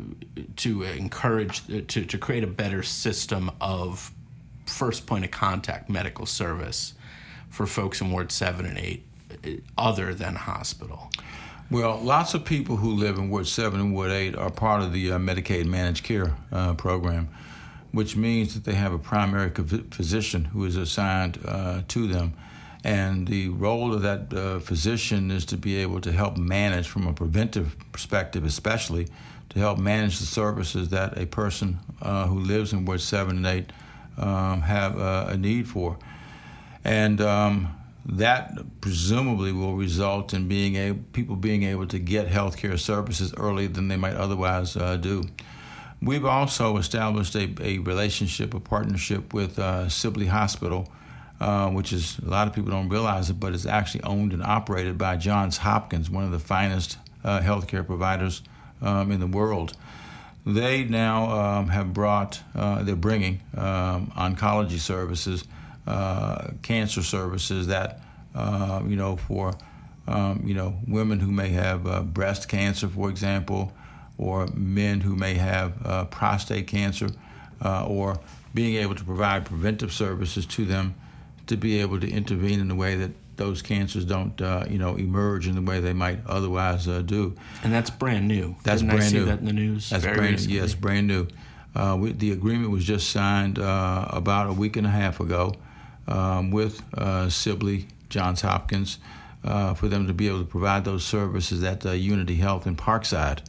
to 0.57 0.83
encourage 0.83 1.67
to 1.67 2.05
to 2.05 2.19
create 2.19 2.45
a 2.45 2.49
better 2.49 2.83
system 2.83 3.51
of 3.61 4.13
first 4.67 5.07
point 5.07 5.25
of 5.25 5.31
contact 5.31 5.89
medical 5.89 6.27
service 6.27 6.95
for 7.49 7.67
folks 7.67 8.01
in 8.01 8.11
Ward 8.11 8.33
Seven 8.33 8.67
and 8.67 8.79
Eight, 8.79 9.07
uh, 9.45 9.51
other 9.79 10.15
than 10.15 10.35
hospital? 10.35 11.11
Well, 11.69 11.99
lots 12.01 12.35
of 12.35 12.45
people 12.45 12.77
who 12.77 12.93
live 12.93 13.19
in 13.19 13.29
Ward 13.29 13.49
7 13.49 13.81
and 13.81 13.93
Ward 13.93 14.13
8 14.13 14.37
are 14.37 14.51
part 14.51 14.83
of 14.83 14.93
the 14.93 15.11
uh, 15.11 15.19
Medicaid 15.19 15.67
managed 15.67 16.05
care 16.05 16.37
uh, 16.53 16.75
program, 16.75 17.29
which 17.91 18.15
means 18.15 18.55
that 18.55 18.63
they 18.63 18.75
have 18.75 18.93
a 18.93 19.01
primary 19.01 19.51
physician 19.51 20.45
who 20.45 20.65
is 20.65 20.77
assigned 20.77 21.41
uh, 21.45 21.83
to 21.89 22.07
them. 22.07 22.35
And 22.87 23.27
the 23.27 23.49
role 23.49 23.93
of 23.93 24.03
that 24.03 24.33
uh, 24.33 24.61
physician 24.61 25.33
is 25.33 25.45
to 25.47 25.57
be 25.57 25.79
able 25.79 26.01
to 26.03 26.13
help 26.13 26.37
manage, 26.37 26.87
from 26.87 27.09
a 27.09 27.13
preventive 27.13 27.75
perspective 27.91 28.45
especially, 28.45 29.09
to 29.49 29.59
help 29.59 29.77
manage 29.77 30.21
the 30.21 30.25
services 30.25 30.91
that 30.91 31.19
a 31.19 31.27
person 31.27 31.81
uh, 32.01 32.29
who 32.29 32.39
lives 32.39 32.73
in 32.73 32.85
Ward 32.85 33.01
7 33.01 33.39
and 33.39 33.45
8 33.45 33.73
um, 34.19 34.61
have 34.61 35.01
uh, 35.01 35.27
a 35.31 35.37
need 35.37 35.67
for. 35.67 35.99
And 36.85 37.21
um, 37.21 37.75
that 38.05 38.57
presumably 38.81 39.51
will 39.51 39.75
result 39.75 40.33
in 40.33 40.47
being 40.47 41.07
people 41.13 41.35
being 41.35 41.65
able 41.65 41.89
to 41.89 41.99
get 41.99 42.29
health 42.29 42.57
care 42.57 42.77
services 42.77 43.35
earlier 43.37 43.67
than 43.67 43.89
they 43.89 43.97
might 43.97 44.15
otherwise 44.15 44.77
uh, 44.77 44.97
do. 44.97 45.25
We've 46.01 46.25
also 46.25 46.77
established 46.77 47.35
a, 47.35 47.53
a 47.61 47.79
relationship, 47.79 48.55
a 48.55 48.61
partnership 48.61 49.35
with 49.35 49.59
uh, 49.59 49.89
Sibley 49.89 50.27
Hospital, 50.27 50.89
uh, 51.41 51.69
which 51.69 51.93
is 51.93 52.19
a 52.21 52.29
lot 52.29 52.49
of 52.49 52.55
people 52.55 52.71
don't 52.71 52.89
realize 52.89 53.29
it, 53.31 53.39
but 53.39 53.53
it's 53.53 53.67
actually 53.67 54.03
owned 54.05 54.33
and 54.33 54.43
operated 54.43 54.97
by 54.97 55.17
Johns 55.17 55.59
Hopkins, 55.59 56.09
one 56.09 56.25
of 56.25 56.31
the 56.31 56.39
finest 56.39 56.99
uh, 57.25 57.41
healthcare 57.41 57.85
providers 57.85 58.43
um, 58.81 59.11
in 59.13 59.21
the 59.21 59.27
world. 59.27 59.77
They 60.47 60.85
now 60.85 61.31
um, 61.31 61.69
have 61.69 61.93
brought, 61.93 62.41
uh, 62.55 62.83
they're 62.85 62.97
bringing 62.97 63.41
um, 63.57 64.13
oncology 64.17 64.79
services 64.79 65.45
uh, 65.87 66.49
cancer 66.63 67.01
services 67.01 67.69
that 67.69 68.01
uh, 68.35 68.83
you 68.89 68.97
know 68.97 69.17
for 69.17 69.55
um, 70.09 70.43
you 70.45 70.53
know 70.53 70.75
women 70.89 71.21
who 71.21 71.31
may 71.31 71.51
have 71.51 72.13
breast 72.13 72.49
cancer, 72.49 72.89
for 72.89 73.09
example, 73.09 73.73
or 74.19 74.49
men 74.49 75.01
who 75.01 75.15
may 75.15 75.35
have 75.35 76.11
prostate 76.11 76.67
cancer, 76.67 77.09
or 77.63 78.19
being 78.53 78.77
able 78.83 78.97
to 78.97 79.05
provide 79.05 79.45
preventive 79.45 79.93
services 79.93 80.45
to 80.45 80.65
them 80.65 80.95
to 81.47 81.57
be 81.57 81.81
able 81.81 82.01
to 82.01 82.11
intervene 82.11 82.61
in 82.61 82.71
a 82.71 82.75
way 82.75 82.97
that 82.97 83.11
those 83.37 83.63
cancers 83.63 84.05
don't, 84.05 84.41
uh, 84.41 84.65
you 84.69 84.79
know, 84.79 84.97
emerge 84.97 85.47
in 85.47 85.55
the 85.55 85.63
way 85.63 85.81
they 85.81 85.93
might 85.93 86.19
otherwise 86.27 86.89
uh, 86.89 87.03
do. 87.03 87.35
And 87.63 87.73
that's 87.73 87.91
brand 87.91 88.27
new. 88.27 88.57
That's 88.65 88.81
Didn't 88.81 88.97
brand 88.97 89.05
I 89.05 89.09
see 89.09 89.19
new. 89.19 89.25
That 89.27 89.39
in 89.41 89.45
the 89.45 89.53
news. 89.53 89.91
That's 89.91 90.05
very 90.05 90.17
brand 90.17 90.33
recently? 90.33 90.57
yes, 90.57 90.75
brand 90.75 91.07
new. 91.07 91.29
Uh, 91.75 91.97
we, 92.01 92.13
the 92.13 92.33
agreement 92.33 92.71
was 92.71 92.85
just 92.85 93.11
signed 93.11 93.59
uh, 93.59 94.09
about 94.11 94.49
a 94.49 94.53
week 94.53 94.77
and 94.77 94.87
a 94.87 94.91
half 94.91 95.21
ago 95.21 95.55
um, 96.09 96.51
with 96.51 96.83
uh, 96.97 97.29
Sibley, 97.29 97.87
Johns 98.09 98.41
Hopkins, 98.41 98.99
uh, 99.45 99.75
for 99.75 99.89
them 99.89 100.07
to 100.07 100.15
be 100.15 100.27
able 100.29 100.39
to 100.39 100.47
provide 100.47 100.85
those 100.85 101.05
services 101.05 101.63
at 101.63 101.85
uh, 101.85 101.91
Unity 101.91 102.37
Health 102.37 102.67
in 102.67 102.77
Parkside. 102.77 103.41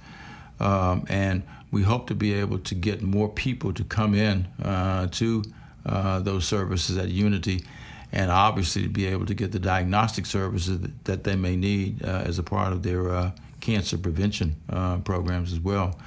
Um, 0.59 1.05
and 1.09 1.43
we 1.71 1.83
hope 1.83 2.07
to 2.07 2.15
be 2.15 2.33
able 2.33 2.59
to 2.59 2.75
get 2.75 3.01
more 3.01 3.29
people 3.29 3.73
to 3.73 3.83
come 3.83 4.13
in 4.13 4.47
uh, 4.61 5.07
to 5.11 5.43
uh, 5.85 6.19
those 6.19 6.45
services 6.45 6.97
at 6.97 7.09
Unity 7.09 7.63
and 8.11 8.31
obviously 8.31 8.83
to 8.83 8.89
be 8.89 9.05
able 9.05 9.25
to 9.25 9.33
get 9.33 9.51
the 9.51 9.59
diagnostic 9.59 10.25
services 10.25 10.79
that, 10.79 11.05
that 11.05 11.23
they 11.23 11.35
may 11.35 11.55
need 11.55 12.03
uh, 12.03 12.23
as 12.25 12.39
a 12.39 12.43
part 12.43 12.73
of 12.73 12.83
their 12.83 13.33
cancer 13.59 13.97
prevention 13.97 14.55
programs 15.03 15.51
as 15.51 15.59
well. 15.59 15.97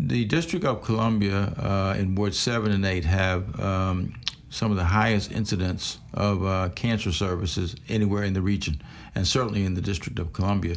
The 0.00 0.24
District 0.26 0.64
of 0.64 0.82
Columbia 0.84 1.52
uh, 1.58 1.96
in 1.98 2.14
Ward 2.14 2.34
7 2.34 2.70
and 2.70 2.86
8 2.86 3.04
have 3.04 3.58
um, 3.60 4.14
some 4.48 4.70
of 4.70 4.76
the 4.76 4.84
highest 4.84 5.32
incidents 5.32 5.98
of 6.14 6.44
uh, 6.46 6.68
cancer 6.70 7.10
services 7.10 7.74
anywhere 7.88 8.22
in 8.22 8.32
the 8.32 8.40
region, 8.40 8.80
and 9.16 9.26
certainly 9.26 9.64
in 9.64 9.74
the 9.74 9.80
District 9.80 10.18
of 10.20 10.32
Columbia. 10.32 10.76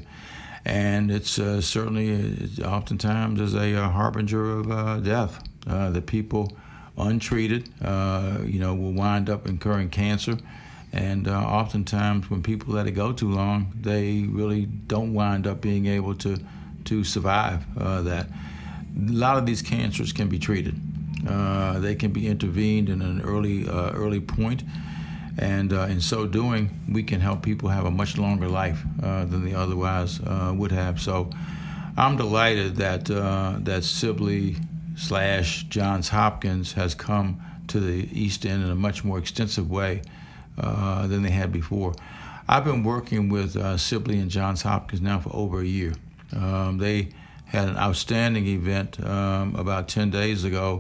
And 0.65 1.11
it's 1.11 1.37
uh, 1.37 1.61
certainly, 1.61 2.49
oftentimes, 2.63 3.39
is 3.41 3.55
a, 3.55 3.89
harbinger 3.89 4.59
of 4.59 4.71
uh, 4.71 4.99
death. 4.99 5.43
Uh, 5.67 5.91
the 5.91 6.01
people 6.01 6.57
untreated, 6.97 7.69
uh, 7.83 8.39
you 8.45 8.59
know, 8.59 8.73
will 8.73 8.91
wind 8.93 9.29
up 9.29 9.47
incurring 9.47 9.89
cancer. 9.89 10.37
And 10.93 11.27
uh, 11.27 11.39
oftentimes, 11.39 12.29
when 12.29 12.43
people 12.43 12.73
let 12.73 12.85
it 12.85 12.91
go 12.91 13.13
too 13.13 13.31
long, 13.31 13.71
they 13.79 14.23
really 14.23 14.65
don't 14.65 15.13
wind 15.13 15.47
up 15.47 15.61
being 15.61 15.85
able 15.85 16.15
to, 16.15 16.37
to 16.85 17.03
survive 17.03 17.63
that. 17.75 18.27
A 18.27 19.11
lot 19.11 19.37
of 19.37 19.45
these 19.45 19.61
cancers 19.61 20.11
can 20.11 20.27
be 20.27 20.37
treated. 20.37 20.75
Uh, 21.27 21.79
they 21.79 21.95
can 21.95 22.11
be 22.11 22.27
intervened 22.27 22.89
in 22.89 23.01
an 23.01 23.21
early 23.21 23.67
uh, 23.67 23.91
early 23.91 24.19
point, 24.19 24.63
and 25.37 25.71
uh, 25.71 25.81
in 25.81 26.01
so 26.01 26.25
doing, 26.25 26.69
we 26.89 27.03
can 27.03 27.21
help 27.21 27.43
people 27.43 27.69
have 27.69 27.85
a 27.85 27.91
much 27.91 28.17
longer 28.17 28.47
life 28.47 28.81
uh, 29.03 29.25
than 29.25 29.45
they 29.45 29.53
otherwise 29.53 30.19
uh, 30.21 30.53
would 30.55 30.71
have. 30.71 30.99
So, 30.99 31.29
I'm 31.95 32.17
delighted 32.17 32.77
that 32.77 33.09
uh, 33.11 33.57
that 33.59 33.83
Sibley 33.83 34.57
slash 35.01 35.63
Johns 35.63 36.09
Hopkins 36.09 36.73
has 36.73 36.95
come 36.95 37.41
to 37.67 37.79
the 37.79 38.07
East 38.11 38.45
End 38.45 38.63
in 38.63 38.69
a 38.69 38.75
much 38.75 39.03
more 39.03 39.17
extensive 39.17 39.69
way 39.69 40.01
than 40.57 41.23
they 41.23 41.31
had 41.31 41.51
before. 41.51 41.93
I've 42.47 42.65
been 42.65 42.83
working 42.83 43.29
with 43.29 43.79
Sibley 43.79 44.19
and 44.19 44.29
Johns 44.29 44.61
Hopkins 44.61 45.01
now 45.01 45.19
for 45.19 45.35
over 45.35 45.61
a 45.61 45.65
year. 45.65 45.93
Um, 46.35 46.77
they 46.77 47.09
had 47.45 47.67
an 47.67 47.77
outstanding 47.77 48.47
event 48.47 49.03
um, 49.05 49.55
about 49.55 49.87
10 49.89 50.09
days 50.09 50.43
ago 50.43 50.79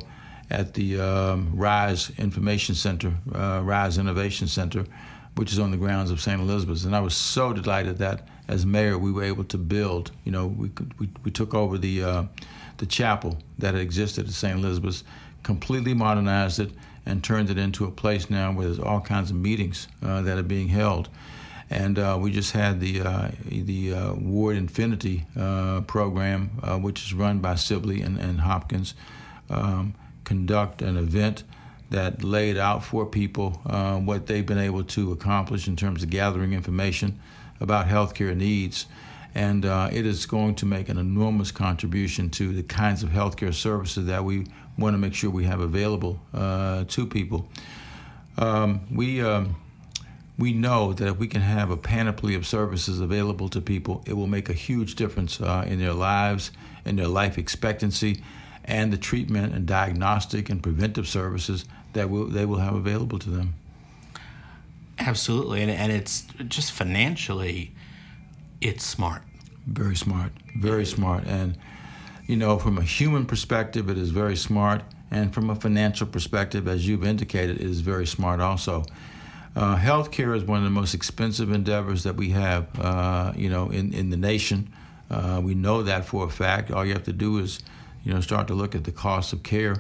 at 0.49 0.73
the 0.73 0.99
um, 0.99 1.51
RISE 1.53 2.11
Information 2.17 2.75
Center, 2.75 3.13
uh, 3.33 3.61
RISE 3.63 3.97
Innovation 3.97 4.47
Center, 4.47 4.85
which 5.35 5.51
is 5.51 5.59
on 5.59 5.71
the 5.71 5.77
grounds 5.77 6.11
of 6.11 6.21
St. 6.21 6.39
Elizabeth's. 6.39 6.85
And 6.85 6.95
I 6.95 6.99
was 6.99 7.15
so 7.15 7.53
delighted 7.53 7.97
that 7.97 8.27
as 8.47 8.65
mayor 8.65 8.97
we 8.97 9.11
were 9.11 9.23
able 9.23 9.45
to 9.45 9.57
build. 9.57 10.11
You 10.25 10.31
know, 10.31 10.47
we 10.47 10.71
we, 10.99 11.09
we 11.23 11.31
took 11.31 11.53
over 11.53 11.77
the 11.77 12.03
uh, 12.03 12.23
the 12.81 12.85
chapel 12.87 13.37
that 13.59 13.75
existed 13.75 14.25
at 14.25 14.33
St. 14.33 14.57
Elizabeth's, 14.57 15.03
completely 15.43 15.93
modernized 15.93 16.59
it, 16.59 16.71
and 17.05 17.23
turned 17.23 17.49
it 17.49 17.57
into 17.57 17.85
a 17.85 17.91
place 17.91 18.29
now 18.29 18.51
where 18.51 18.65
there's 18.65 18.79
all 18.79 18.99
kinds 18.99 19.29
of 19.29 19.37
meetings 19.37 19.87
uh, 20.03 20.21
that 20.23 20.37
are 20.37 20.43
being 20.43 20.67
held. 20.67 21.07
And 21.69 21.97
uh, 21.97 22.17
we 22.19 22.31
just 22.31 22.51
had 22.51 22.81
the 22.81 23.01
uh, 23.01 23.31
the 23.45 23.93
uh, 23.93 24.13
Ward 24.15 24.57
Infinity 24.57 25.25
uh, 25.39 25.81
program, 25.81 26.49
which 26.81 27.05
is 27.05 27.13
run 27.13 27.39
by 27.39 27.55
Sibley 27.55 28.01
and, 28.01 28.17
and 28.19 28.41
Hopkins. 28.41 28.93
Um, 29.49 29.95
conduct 30.25 30.81
an 30.81 30.97
event 30.97 31.43
that 31.91 32.23
laid 32.23 32.57
out 32.57 32.83
for 32.83 33.05
people 33.05 33.61
uh, 33.65 33.97
what 33.97 34.27
they've 34.27 34.45
been 34.45 34.57
able 34.57 34.83
to 34.83 35.11
accomplish 35.11 35.67
in 35.67 35.75
terms 35.75 36.03
of 36.03 36.09
gathering 36.09 36.53
information 36.53 37.19
about 37.59 37.87
healthcare 37.87 38.35
needs. 38.35 38.87
And 39.33 39.65
uh, 39.65 39.89
it 39.91 40.05
is 40.05 40.25
going 40.25 40.55
to 40.55 40.65
make 40.65 40.89
an 40.89 40.97
enormous 40.97 41.51
contribution 41.51 42.29
to 42.31 42.53
the 42.53 42.63
kinds 42.63 43.03
of 43.03 43.09
healthcare 43.09 43.53
services 43.53 44.05
that 44.07 44.25
we 44.25 44.47
want 44.77 44.93
to 44.93 44.97
make 44.97 45.13
sure 45.13 45.29
we 45.29 45.45
have 45.45 45.61
available 45.61 46.19
uh, 46.33 46.83
to 46.85 47.05
people. 47.05 47.47
Um, 48.37 48.81
we 48.91 49.21
um, 49.21 49.55
we 50.37 50.53
know 50.53 50.91
that 50.93 51.07
if 51.07 51.17
we 51.17 51.27
can 51.27 51.41
have 51.41 51.69
a 51.69 51.77
panoply 51.77 52.33
of 52.35 52.47
services 52.47 52.99
available 52.99 53.47
to 53.49 53.61
people, 53.61 54.03
it 54.07 54.13
will 54.13 54.27
make 54.27 54.49
a 54.49 54.53
huge 54.53 54.95
difference 54.95 55.39
uh, 55.39 55.63
in 55.67 55.79
their 55.79 55.93
lives, 55.93 56.51
in 56.83 56.95
their 56.95 57.07
life 57.07 57.37
expectancy, 57.37 58.23
and 58.65 58.91
the 58.91 58.97
treatment 58.97 59.53
and 59.53 59.67
diagnostic 59.67 60.49
and 60.49 60.63
preventive 60.63 61.07
services 61.07 61.65
that 61.93 62.09
will, 62.09 62.25
they 62.25 62.45
will 62.45 62.57
have 62.57 62.73
available 62.73 63.19
to 63.19 63.29
them. 63.29 63.53
Absolutely, 64.97 65.61
and, 65.61 65.69
and 65.69 65.91
it's 65.91 66.25
just 66.47 66.71
financially, 66.71 67.71
it's 68.61 68.85
smart. 68.85 69.23
Very 69.67 69.95
smart. 69.95 70.31
Very 70.55 70.85
smart. 70.85 71.25
And, 71.25 71.57
you 72.27 72.37
know, 72.37 72.57
from 72.57 72.77
a 72.77 72.83
human 72.83 73.25
perspective, 73.25 73.89
it 73.89 73.97
is 73.97 74.11
very 74.11 74.37
smart. 74.37 74.83
And 75.09 75.33
from 75.33 75.49
a 75.49 75.55
financial 75.55 76.07
perspective, 76.07 76.67
as 76.67 76.87
you've 76.87 77.03
indicated, 77.03 77.57
it 77.57 77.67
is 77.67 77.81
very 77.81 78.07
smart 78.07 78.39
also. 78.39 78.85
Uh, 79.55 79.75
healthcare 79.75 80.35
is 80.35 80.43
one 80.45 80.59
of 80.59 80.63
the 80.63 80.69
most 80.69 80.93
expensive 80.93 81.51
endeavors 81.51 82.03
that 82.03 82.15
we 82.15 82.29
have, 82.29 82.67
uh, 82.79 83.33
you 83.35 83.49
know, 83.49 83.69
in, 83.69 83.93
in 83.93 84.09
the 84.09 84.15
nation. 84.15 84.71
Uh, 85.09 85.41
we 85.43 85.53
know 85.53 85.83
that 85.83 86.05
for 86.05 86.25
a 86.25 86.29
fact. 86.29 86.71
All 86.71 86.85
you 86.85 86.93
have 86.93 87.03
to 87.03 87.13
do 87.13 87.39
is, 87.39 87.59
you 88.05 88.13
know, 88.13 88.21
start 88.21 88.47
to 88.47 88.53
look 88.53 88.75
at 88.75 88.85
the 88.85 88.93
cost 88.93 89.33
of 89.33 89.43
care. 89.43 89.75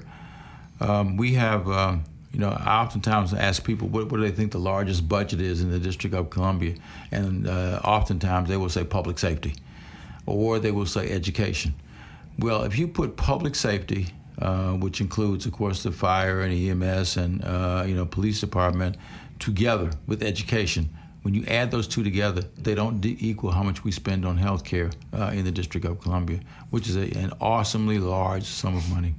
Um, 0.81 1.15
we 1.15 1.35
have, 1.35 1.69
uh, 1.69 1.97
you 2.33 2.39
know, 2.39 2.49
I 2.49 2.81
oftentimes 2.81 3.33
ask 3.33 3.63
people 3.63 3.87
what, 3.89 4.09
what, 4.09 4.17
do 4.17 4.23
they 4.23 4.31
think 4.31 4.51
the 4.51 4.59
largest 4.59 5.07
budget 5.09 5.41
is 5.41 5.61
in 5.61 5.69
the 5.69 5.79
District 5.79 6.15
of 6.15 6.29
Columbia, 6.29 6.75
and 7.11 7.47
uh, 7.47 7.81
oftentimes 7.83 8.47
they 8.47 8.57
will 8.57 8.69
say 8.69 8.83
public 8.83 9.19
safety, 9.19 9.55
or 10.25 10.59
they 10.59 10.71
will 10.71 10.85
say 10.85 11.11
education. 11.11 11.73
Well, 12.39 12.63
if 12.63 12.79
you 12.79 12.87
put 12.87 13.17
public 13.17 13.55
safety, 13.55 14.07
uh, 14.39 14.73
which 14.73 15.01
includes, 15.01 15.45
of 15.45 15.51
course, 15.51 15.83
the 15.83 15.91
fire 15.91 16.41
and 16.41 16.53
EMS 16.53 17.17
and 17.17 17.43
uh, 17.43 17.83
you 17.85 17.95
know 17.95 18.05
police 18.05 18.39
department, 18.39 18.95
together 19.39 19.91
with 20.07 20.23
education, 20.23 20.89
when 21.23 21.33
you 21.33 21.43
add 21.47 21.69
those 21.69 21.87
two 21.87 22.03
together, 22.03 22.41
they 22.57 22.73
don't 22.73 23.01
de- 23.01 23.17
equal 23.19 23.51
how 23.51 23.61
much 23.61 23.83
we 23.83 23.91
spend 23.91 24.25
on 24.25 24.37
health 24.37 24.63
care 24.63 24.89
uh, 25.13 25.31
in 25.33 25.43
the 25.43 25.51
District 25.51 25.85
of 25.85 25.99
Columbia, 25.99 26.39
which 26.69 26.87
is 26.87 26.95
a, 26.95 27.11
an 27.17 27.33
awesomely 27.41 27.99
large 27.99 28.43
sum 28.43 28.75
of 28.75 28.89
money. 28.89 29.15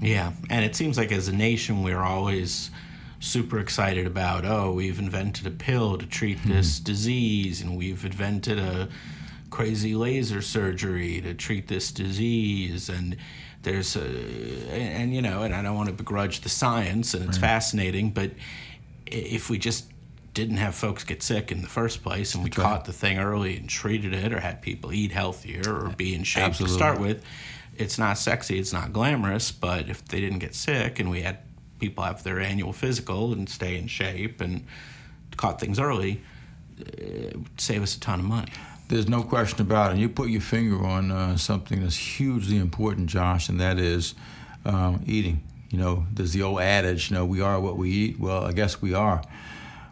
Yeah, 0.00 0.32
and 0.48 0.64
it 0.64 0.76
seems 0.76 0.96
like 0.96 1.12
as 1.12 1.28
a 1.28 1.34
nation, 1.34 1.82
we're 1.82 2.02
always 2.02 2.70
super 3.20 3.58
excited 3.58 4.06
about, 4.06 4.44
oh, 4.44 4.72
we've 4.72 4.98
invented 4.98 5.46
a 5.46 5.50
pill 5.50 5.98
to 5.98 6.06
treat 6.06 6.38
mm-hmm. 6.38 6.52
this 6.52 6.78
disease, 6.78 7.60
and 7.60 7.76
we've 7.76 8.04
invented 8.04 8.58
a 8.58 8.88
crazy 9.50 9.94
laser 9.94 10.42
surgery 10.42 11.20
to 11.20 11.34
treat 11.34 11.68
this 11.68 11.90
disease, 11.90 12.88
and 12.88 13.16
there's 13.62 13.96
a, 13.96 14.00
and, 14.00 15.02
and 15.02 15.14
you 15.14 15.22
know, 15.22 15.42
and 15.42 15.54
I 15.54 15.62
don't 15.62 15.76
want 15.76 15.88
to 15.88 15.94
begrudge 15.94 16.42
the 16.42 16.48
science, 16.48 17.14
and 17.14 17.24
it's 17.24 17.38
right. 17.38 17.48
fascinating, 17.48 18.10
but 18.10 18.30
if 19.06 19.50
we 19.50 19.58
just 19.58 19.86
didn't 20.34 20.58
have 20.58 20.74
folks 20.74 21.02
get 21.02 21.20
sick 21.20 21.50
in 21.50 21.62
the 21.62 21.68
first 21.68 22.04
place 22.04 22.34
and 22.34 22.44
we 22.44 22.50
That's 22.50 22.62
caught 22.62 22.76
right. 22.76 22.84
the 22.84 22.92
thing 22.92 23.18
early 23.18 23.56
and 23.56 23.68
treated 23.68 24.14
it 24.14 24.32
or 24.32 24.38
had 24.38 24.62
people 24.62 24.92
eat 24.92 25.10
healthier 25.10 25.62
or 25.66 25.88
be 25.88 26.14
in 26.14 26.22
shape 26.22 26.44
Absolutely. 26.44 26.74
to 26.74 26.78
start 26.78 27.00
with, 27.00 27.24
it's 27.78 27.98
not 27.98 28.18
sexy, 28.18 28.58
it's 28.58 28.72
not 28.72 28.92
glamorous, 28.92 29.52
but 29.52 29.88
if 29.88 30.04
they 30.06 30.20
didn't 30.20 30.40
get 30.40 30.54
sick 30.54 30.98
and 31.00 31.10
we 31.10 31.22
had 31.22 31.38
people 31.78 32.04
have 32.04 32.22
their 32.24 32.40
annual 32.40 32.72
physical 32.72 33.32
and 33.32 33.48
stay 33.48 33.76
in 33.76 33.86
shape 33.86 34.40
and 34.40 34.64
caught 35.36 35.60
things 35.60 35.78
early, 35.78 36.20
it 36.78 37.36
would 37.36 37.60
save 37.60 37.82
us 37.82 37.96
a 37.96 38.00
ton 38.00 38.20
of 38.20 38.26
money. 38.26 38.50
There's 38.88 39.08
no 39.08 39.22
question 39.22 39.60
about 39.60 39.90
it. 39.90 39.92
And 39.92 40.00
you 40.00 40.08
put 40.08 40.30
your 40.30 40.40
finger 40.40 40.84
on 40.84 41.10
uh, 41.10 41.36
something 41.36 41.82
that's 41.82 41.96
hugely 41.96 42.56
important, 42.56 43.08
Josh, 43.08 43.48
and 43.48 43.60
that 43.60 43.78
is 43.78 44.14
um, 44.64 45.02
eating. 45.06 45.42
You 45.70 45.78
know, 45.78 46.06
there's 46.12 46.32
the 46.32 46.42
old 46.42 46.60
adage, 46.60 47.10
you 47.10 47.16
know, 47.16 47.26
we 47.26 47.42
are 47.42 47.60
what 47.60 47.76
we 47.76 47.90
eat. 47.90 48.18
Well, 48.18 48.44
I 48.44 48.52
guess 48.52 48.80
we 48.80 48.94
are. 48.94 49.22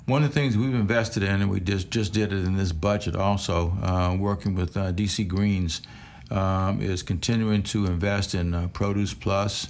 One 0.07 0.23
of 0.23 0.33
the 0.33 0.35
things 0.35 0.57
we've 0.57 0.75
invested 0.75 1.23
in, 1.23 1.43
and 1.43 1.51
we 1.51 1.61
just, 1.61 1.91
just 1.91 2.13
did 2.13 2.33
it 2.33 2.45
in 2.45 2.57
this 2.57 2.73
budget 2.73 3.15
also, 3.15 3.73
uh, 3.83 4.17
working 4.19 4.55
with 4.55 4.77
uh, 4.77 4.93
DC 4.93 5.27
Greens, 5.29 5.83
um, 6.31 6.81
is 6.81 7.03
continuing 7.03 7.63
to 7.65 7.87
invest 7.87 8.35
in 8.35 8.55
uh, 8.55 8.69
Produce 8.73 9.15
Plus, 9.15 9.69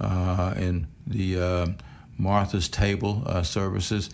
uh, 0.00 0.54
in 0.56 0.86
the 1.06 1.40
uh, 1.40 1.66
Martha's 2.18 2.68
Table 2.68 3.22
uh, 3.26 3.42
services, 3.42 4.10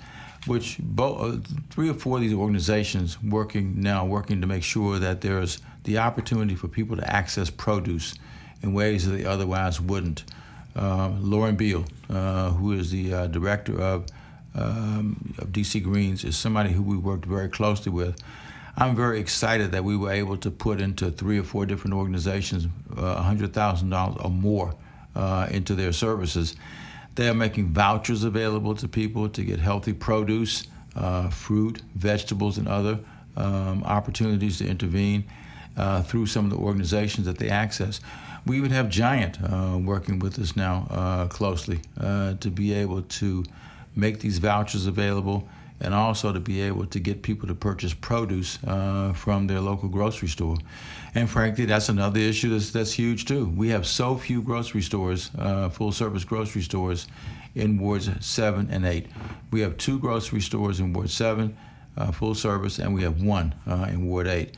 which 0.47 0.79
both, 0.79 1.47
three 1.71 1.89
or 1.89 1.95
four 1.95 2.17
of 2.17 2.23
these 2.23 2.35
organizations 2.35 3.23
working 3.23 3.81
now, 3.81 4.05
working 4.05 4.41
to 4.41 4.47
make 4.47 4.63
sure 4.63 4.99
that 4.99 5.21
there's 5.21 5.59
the 5.85 5.99
opportunity 5.99 6.55
for 6.55 6.69
people 6.69 6.97
to 6.97 7.13
access 7.13 7.51
produce 7.51 8.15
in 8.63 8.73
ways 8.73 9.07
that 9.07 9.13
they 9.13 9.25
otherwise 9.25 9.81
wouldn't. 9.81 10.25
Lauren 10.77 11.57
Biel, 11.57 11.85
who 12.09 12.73
is 12.73 12.91
the 12.91 13.29
director 13.29 13.81
of 13.81 14.07
um, 14.55 15.35
of 15.39 15.49
DC 15.49 15.83
Greens 15.83 16.25
is 16.25 16.37
somebody 16.37 16.73
who 16.73 16.83
we 16.83 16.97
worked 16.97 17.25
very 17.25 17.49
closely 17.49 17.91
with. 17.91 18.17
I'm 18.77 18.97
very 18.97 19.21
excited 19.21 19.71
that 19.71 19.85
we 19.85 19.97
were 19.97 20.11
able 20.11 20.37
to 20.39 20.51
put 20.51 20.81
into 20.81 21.11
three 21.13 21.39
or 21.39 21.45
four 21.45 21.65
different 21.65 21.95
organizations 21.95 22.67
uh, 22.97 23.23
$100,000 23.23 24.25
or 24.25 24.31
more 24.31 24.75
uh, 25.15 25.47
into 25.51 25.77
their 25.77 25.93
services. 25.93 26.57
They 27.15 27.29
are 27.29 27.35
making 27.35 27.69
vouchers 27.69 28.25
available 28.25 28.75
to 28.75 28.89
people 28.89 29.29
to 29.29 29.45
get 29.45 29.61
healthy 29.61 29.93
produce, 29.93 30.67
uh, 30.97 31.31
fruit, 31.31 31.83
vegetables, 31.95 32.59
and 32.59 32.67
other 32.67 32.99
um, 33.37 33.85
opportunities 33.85 34.59
to 34.59 34.67
intervene 34.67 35.25
uh, 35.77 36.03
through 36.03 36.27
some 36.27 36.45
of 36.45 36.51
the 36.51 36.57
organizations 36.57 37.27
that 37.27 37.39
they 37.39 37.51
access. 37.51 38.01
We 38.45 38.61
would 38.61 38.73
have 38.73 38.89
Giant 38.89 39.39
uh, 39.41 39.79
working 39.81 40.19
with 40.19 40.37
us 40.41 40.57
now 40.57 40.89
uh, 40.91 41.29
closely 41.29 41.81
to 42.01 42.51
be 42.53 42.73
able 42.75 43.03
to 43.03 43.45
make 43.95 44.19
these 44.19 44.39
vouchers 44.39 44.87
available, 44.87 45.49
and 45.85 45.95
also 45.95 46.33
to 46.33 46.41
be 46.41 46.61
able 46.63 46.87
to 46.87 46.99
get 46.99 47.23
people 47.23 47.47
to 47.47 47.55
purchase 47.55 47.95
produce 47.95 48.59
uh, 48.67 49.13
from 49.13 49.47
their 49.47 49.61
local 49.61 49.89
grocery 49.89 50.29
store. 50.29 50.57
And 51.15 51.31
frankly, 51.31 51.67
that's 51.67 51.89
another 51.89 52.19
issue 52.19 52.51
that's, 52.51 52.71
that's 52.71 52.93
huge 52.93 53.27
too. 53.27 53.47
We 53.47 53.69
have 53.69 53.87
so 53.87 54.17
few 54.17 54.43
grocery 54.43 54.83
stores, 54.83 55.31
uh, 55.39 55.69
full 55.69 55.93
service 55.93 56.25
grocery 56.25 56.63
stores, 56.63 57.07
in 57.55 57.79
wards 57.79 58.11
seven 58.21 58.69
and 58.71 58.85
eight. 58.85 59.07
We 59.51 59.61
have 59.61 59.77
two 59.77 59.99
grocery 59.99 60.41
stores 60.41 60.81
in 60.81 60.93
Ward 60.93 61.11
seven, 61.11 61.57
uh, 61.97 62.11
full 62.11 62.35
service, 62.35 62.79
and 62.79 62.95
we 62.95 63.03
have 63.03 63.23
one 63.23 63.55
uh, 63.67 63.87
in 63.89 64.07
Ward 64.07 64.27
eight. 64.27 64.57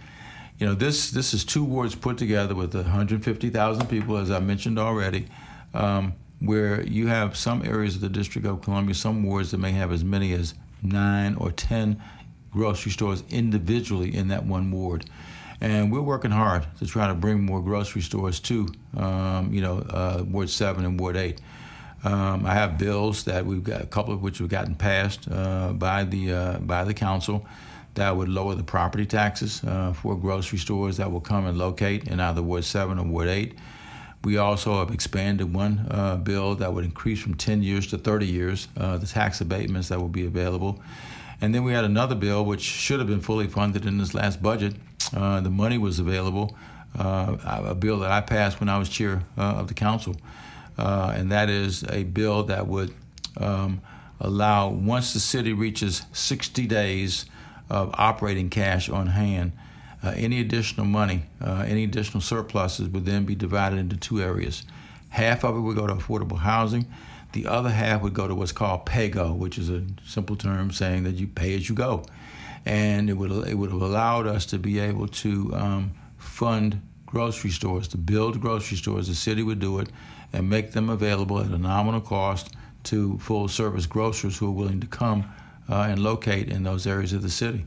You 0.59 0.67
know, 0.67 0.75
this 0.75 1.11
this 1.11 1.35
is 1.35 1.45
two 1.45 1.65
wards 1.65 1.95
put 1.95 2.17
together 2.17 2.55
with 2.55 2.75
150,000 2.75 3.87
people, 3.89 4.17
as 4.17 4.31
I 4.31 4.41
mentioned 4.41 4.79
already. 4.79 5.27
Um, 5.75 6.15
where 6.39 6.83
you 6.83 7.07
have 7.07 7.35
some 7.35 7.65
areas 7.65 7.95
of 7.95 8.03
the 8.03 8.11
District 8.11 8.47
of 8.47 8.61
Columbia, 8.61 8.95
some 8.95 9.23
wards 9.23 9.51
that 9.53 9.59
may 9.59 9.73
have 9.73 9.91
as 9.91 10.05
many 10.05 10.35
as 10.35 10.55
nine 10.89 11.35
or 11.35 11.51
ten 11.53 12.03
grocery 12.51 12.93
stores 12.93 13.23
individually 13.31 14.15
in 14.15 14.29
that 14.29 14.45
one 14.45 14.71
ward. 14.71 15.05
And 15.61 15.91
we're 15.91 16.03
working 16.03 16.31
hard 16.31 16.67
to 16.79 16.87
try 16.87 17.07
to 17.07 17.15
bring 17.15 17.45
more 17.45 17.63
grocery 17.63 18.03
stores 18.03 18.41
to, 18.41 18.69
um, 18.97 19.53
you 19.53 19.63
know, 19.63 19.79
uh, 19.79 20.23
Ward 20.27 20.51
7 20.51 20.85
and 20.85 21.01
Ward 21.01 21.17
8. 21.17 21.41
Um, 22.05 22.45
I 22.45 22.55
have 22.55 22.79
bills 22.79 23.25
that 23.25 23.47
we've 23.47 23.65
got, 23.65 23.81
a 23.81 23.87
couple 23.87 24.13
of 24.13 24.23
which 24.23 24.39
have 24.39 24.49
gotten 24.49 24.75
passed 24.75 25.29
uh, 25.31 25.73
by 25.73 26.05
the 26.05 26.33
uh, 26.33 26.59
by 26.59 26.85
the 26.85 26.95
council 26.95 27.47
that 27.95 28.15
would 28.15 28.29
lower 28.29 28.55
the 28.55 28.63
property 28.63 29.07
taxes 29.07 29.65
uh, 29.65 29.93
for 29.95 30.17
grocery 30.17 30.59
stores 30.59 30.99
that 30.99 31.11
will 31.11 31.21
come 31.21 31.47
and 31.47 31.57
locate 31.57 32.07
in 32.09 32.21
either 32.21 32.43
Ward 32.43 32.65
7 32.65 32.99
or 32.99 33.05
Ward 33.05 33.29
8. 33.29 33.55
We 34.25 34.39
also 34.39 34.79
have 34.79 34.93
expanded 34.93 35.55
one 35.55 35.87
uh, 35.91 36.17
bill 36.17 36.57
that 36.57 36.73
would 36.73 36.85
increase 36.85 37.21
from 37.21 37.35
10 37.35 37.63
years 37.63 37.87
to 37.89 37.99
30 37.99 38.27
years 38.27 38.69
uh, 38.77 38.97
the 38.99 39.07
tax 39.07 39.41
abatements 39.41 39.89
that 39.89 40.01
will 40.01 40.09
be 40.09 40.27
available. 40.27 40.81
And 41.41 41.55
then 41.55 41.65
we 41.65 41.73
had 41.73 41.85
another 41.85 42.15
bill 42.15 42.45
which 42.45 42.63
should 42.63 42.99
have 42.99 43.09
been 43.09 43.21
fully 43.21 43.47
funded 43.47 43.87
in 43.87 43.99
this 43.99 44.15
last 44.15 44.43
budget. 44.43 44.75
Uh, 45.15 45.41
the 45.41 45.51
money 45.51 45.79
was 45.79 45.99
available, 45.99 46.57
uh, 46.99 47.37
a 47.45 47.75
bill 47.75 47.99
that 48.01 48.11
I 48.11 48.21
passed 48.21 48.59
when 48.59 48.69
I 48.69 48.79
was 48.79 48.89
chair 48.89 49.23
uh, 49.37 49.43
of 49.43 49.69
the 49.69 49.75
council. 49.75 50.17
Uh, 50.79 51.13
and 51.15 51.31
that 51.33 51.49
is 51.49 51.85
a 51.85 52.05
bill 52.05 52.45
that 52.45 52.67
would 52.67 52.93
um, 53.37 53.81
allow, 54.21 54.69
once 54.71 55.13
the 55.13 55.21
city 55.21 55.53
reaches 55.53 56.03
60 56.13 56.67
days 56.67 57.27
of 57.69 57.95
operating 57.95 58.51
cash 58.51 58.89
on 58.89 59.09
hand, 59.09 59.53
uh, 60.03 60.13
any 60.17 60.41
additional 60.41 60.87
money, 60.87 61.23
uh, 61.41 61.65
any 61.67 61.85
additional 61.85 62.21
surpluses 62.21 62.89
would 62.89 63.05
then 63.05 63.25
be 63.25 63.35
divided 63.35 63.79
into 63.79 63.97
two 63.97 64.21
areas. 64.21 64.65
Half 65.09 65.45
of 65.45 65.57
it 65.57 65.61
would 65.61 65.77
go 65.77 65.87
to 65.87 65.95
affordable 65.95 66.39
housing. 66.39 66.87
The 67.33 67.47
other 67.47 67.71
half 67.71 68.03
would 68.03 68.15
go 68.15 68.29
to 68.29 68.35
what's 68.35 68.53
called 68.53 68.87
PAYGO, 68.87 69.37
which 69.37 69.59
is 69.59 69.71
a 69.71 69.85
simple 70.05 70.37
term 70.37 70.71
saying 70.71 71.05
that 71.05 71.17
you 71.17 71.27
pay 71.27 71.55
as 71.55 71.69
you 71.69 71.75
go. 71.75 72.05
And 72.65 73.09
it 73.09 73.15
would, 73.15 73.31
it 73.49 73.55
would 73.55 73.71
have 73.71 73.83
allowed 73.83 74.27
us 74.27 74.47
to 74.47 74.59
be 74.59 74.79
able 74.79 75.09
to 75.09 75.55
um, 75.55 75.93
fund 76.19 76.81
grocery 77.05 77.51
stores, 77.51 77.89
to 77.89 77.99
build 77.99 78.41
grocery 78.41 78.77
stores. 78.77 79.09
The 79.09 79.15
city 79.15 79.43
would 79.43 79.61
do 79.61 79.79
it 79.79 79.89
and 80.33 80.51
make 80.51 80.73
them 80.73 80.91
available 80.91 81.41
at 81.41 81.47
a 81.47 81.59
nominal 81.59 82.01
cost 82.01 82.51
to 82.85 83.19
full 83.19 83.49
service 83.49 83.87
grocers 83.87 84.37
who 84.37 84.49
are 84.49 84.53
willing 84.53 84.81
to 84.81 84.87
come 84.87 85.33
uh, 85.69 85.87
and 85.89 85.99
locate 86.03 86.49
in 86.49 86.63
those 86.63 86.87
areas 86.87 87.13
of 87.13 87.23
the 87.23 87.31
city. 87.31 87.67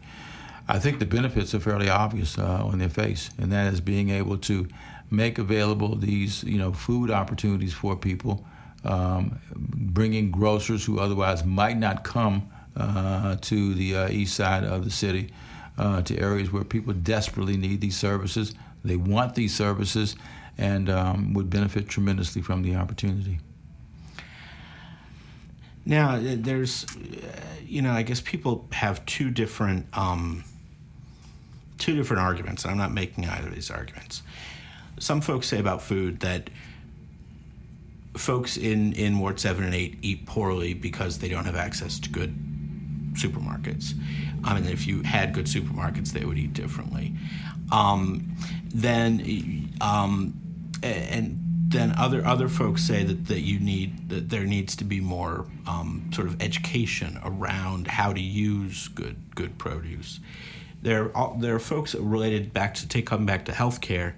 I 0.71 0.77
think 0.77 0.99
the 0.99 1.05
benefits 1.07 1.55
are 1.55 1.59
fairly 1.59 1.89
obvious 1.89 2.37
uh, 2.37 2.63
on 2.63 2.77
their 2.77 2.89
face, 2.89 3.31
and 3.39 3.51
that 3.51 3.73
is 3.73 3.81
being 3.81 4.11
able 4.11 4.37
to 4.37 4.67
make 5.09 5.39
available 5.39 5.95
these 5.95 6.43
you 6.43 6.59
know 6.59 6.71
food 6.71 7.09
opportunities 7.09 7.73
for 7.73 7.95
people, 7.95 8.45
um, 8.83 9.39
bringing 9.51 10.29
grocers 10.29 10.85
who 10.85 10.99
otherwise 10.99 11.43
might 11.43 11.75
not 11.75 12.03
come 12.03 12.47
uh, 12.77 13.35
to 13.41 13.73
the 13.73 13.95
uh, 13.95 14.09
east 14.09 14.35
side 14.35 14.63
of 14.63 14.85
the 14.85 14.91
city, 14.91 15.31
uh, 15.79 16.03
to 16.03 16.15
areas 16.19 16.51
where 16.51 16.63
people 16.63 16.93
desperately 16.93 17.57
need 17.57 17.81
these 17.81 17.97
services. 17.97 18.53
They 18.85 18.95
want 18.95 19.33
these 19.33 19.55
services, 19.55 20.15
and 20.59 20.87
um, 20.87 21.33
would 21.33 21.49
benefit 21.49 21.89
tremendously 21.89 22.43
from 22.43 22.61
the 22.61 22.75
opportunity. 22.75 23.39
Now, 25.83 26.19
there's, 26.21 26.85
uh, 26.85 27.27
you 27.65 27.81
know, 27.81 27.91
I 27.91 28.03
guess 28.03 28.21
people 28.21 28.67
have 28.71 29.03
two 29.07 29.31
different. 29.31 29.87
Um, 29.97 30.43
two 31.79 31.95
different 31.95 32.21
arguments, 32.21 32.63
and 32.63 32.71
I'm 32.71 32.77
not 32.77 32.91
making 32.91 33.27
either 33.27 33.47
of 33.47 33.55
these 33.55 33.71
arguments. 33.71 34.21
Some 34.99 35.21
folks 35.21 35.47
say 35.47 35.59
about 35.59 35.81
food 35.81 36.19
that 36.19 36.49
folks 38.17 38.57
in, 38.57 38.93
in 38.93 39.19
Ward 39.19 39.39
7 39.39 39.63
and 39.63 39.73
8 39.73 39.97
eat 40.01 40.25
poorly 40.25 40.73
because 40.73 41.19
they 41.19 41.29
don't 41.29 41.45
have 41.45 41.55
access 41.55 41.99
to 41.99 42.09
good 42.09 42.35
supermarkets. 43.13 43.93
I 44.43 44.53
mean, 44.53 44.65
if 44.65 44.87
you 44.87 45.03
had 45.03 45.33
good 45.33 45.45
supermarkets, 45.45 46.11
they 46.11 46.25
would 46.25 46.37
eat 46.37 46.53
differently. 46.53 47.13
Um, 47.71 48.35
then, 48.73 49.71
um, 49.81 50.39
and 50.83 51.39
then 51.69 51.93
other 51.97 52.25
other 52.25 52.49
folks 52.49 52.81
say 52.83 53.03
that, 53.03 53.27
that 53.27 53.41
you 53.41 53.59
need 53.59 54.09
that 54.09 54.29
there 54.29 54.45
needs 54.45 54.75
to 54.77 54.83
be 54.83 54.99
more 54.99 55.45
um, 55.67 56.09
sort 56.13 56.27
of 56.27 56.41
education 56.41 57.19
around 57.23 57.87
how 57.87 58.11
to 58.11 58.19
use 58.19 58.87
good 58.87 59.17
good 59.35 59.57
produce. 59.57 60.19
There 60.81 61.15
are, 61.15 61.35
there 61.37 61.55
are 61.55 61.59
folks 61.59 61.95
related 61.95 62.53
back 62.53 62.73
to 62.75 62.87
take 62.87 63.05
come 63.07 63.25
back 63.25 63.45
to 63.45 63.51
healthcare, 63.51 64.13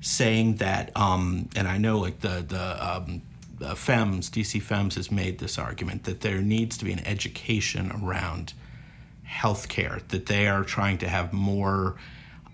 saying 0.00 0.56
that 0.56 0.94
um, 0.96 1.48
and 1.56 1.66
I 1.66 1.78
know 1.78 1.98
like 1.98 2.20
the 2.20 2.44
the 2.46 2.94
um, 2.94 3.22
FEMS 3.60 4.30
DC 4.30 4.60
FEMS 4.62 4.94
has 4.94 5.10
made 5.10 5.38
this 5.38 5.58
argument 5.58 6.04
that 6.04 6.20
there 6.20 6.40
needs 6.40 6.76
to 6.78 6.84
be 6.84 6.92
an 6.92 7.06
education 7.06 7.92
around 8.02 8.54
healthcare 9.26 10.06
that 10.08 10.26
they 10.26 10.48
are 10.48 10.64
trying 10.64 10.98
to 10.98 11.08
have 11.08 11.32
more 11.32 11.96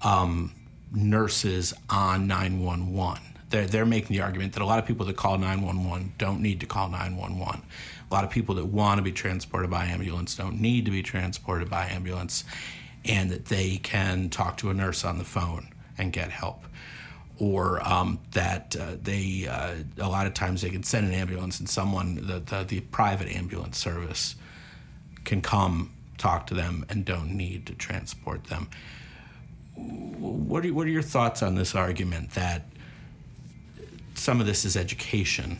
um, 0.03 0.53
nurses 0.92 1.75
on 1.90 2.27
911 2.27 3.23
they're, 3.51 3.66
they're 3.66 3.87
making 3.87 4.16
the 4.16 4.23
argument 4.23 4.53
that 4.55 4.62
a 4.62 4.66
lot 4.66 4.79
of 4.79 4.87
people 4.87 5.07
that 5.07 5.16
call 5.16 5.38
911 5.38 6.14
don't 6.18 6.40
need 6.40 6.61
to 6.61 6.66
call 6.66 6.88
911. 6.88 7.62
A 8.11 8.14
lot 8.14 8.25
of 8.25 8.31
people 8.31 8.55
that 8.57 8.66
want 8.66 8.99
to 8.99 9.03
be 9.03 9.12
transported 9.12 9.71
by 9.71 9.87
ambulance 9.87 10.35
don't 10.35 10.61
need 10.61 10.85
to 10.85 10.90
be 10.90 11.03
transported 11.03 11.71
by 11.71 11.87
ambulance, 11.87 12.44
and 13.09 13.31
that 13.31 13.47
they 13.47 13.79
can 13.79 14.29
talk 14.29 14.57
to 14.59 14.71
a 14.71 14.75
nurse 14.75 15.05
on 15.05 15.18
the 15.18 15.25
phone 15.25 15.68
and 15.97 16.12
get 16.12 16.31
help. 16.31 16.64
Or 17.38 17.87
um, 17.88 18.18
that 18.33 18.75
uh, 18.79 18.97
they, 19.01 19.47
uh, 19.49 19.77
a 19.99 20.09
lot 20.09 20.27
of 20.27 20.35
times, 20.35 20.62
they 20.62 20.71
can 20.71 20.83
send 20.83 21.07
an 21.07 21.14
ambulance 21.14 21.61
and 21.61 21.68
someone, 21.68 22.16
the, 22.27 22.40
the, 22.40 22.64
the 22.64 22.81
private 22.81 23.29
ambulance 23.29 23.79
service, 23.79 24.35
can 25.25 25.40
come 25.40 25.92
talk 26.16 26.47
to 26.49 26.55
them 26.55 26.85
and 26.88 27.05
don't 27.05 27.31
need 27.31 27.66
to 27.66 27.75
transport 27.75 28.44
them. 28.44 28.68
What 29.77 30.66
are, 30.66 30.75
what 30.75 30.87
are 30.87 30.90
your 30.90 31.03
thoughts 31.03 31.42
on 31.42 31.55
this 31.55 31.77
argument 31.77 32.33
that 32.33 32.64
some 34.18 34.40
of 34.40 34.47
this 34.47 34.64
is 34.64 34.77
education. 34.77 35.59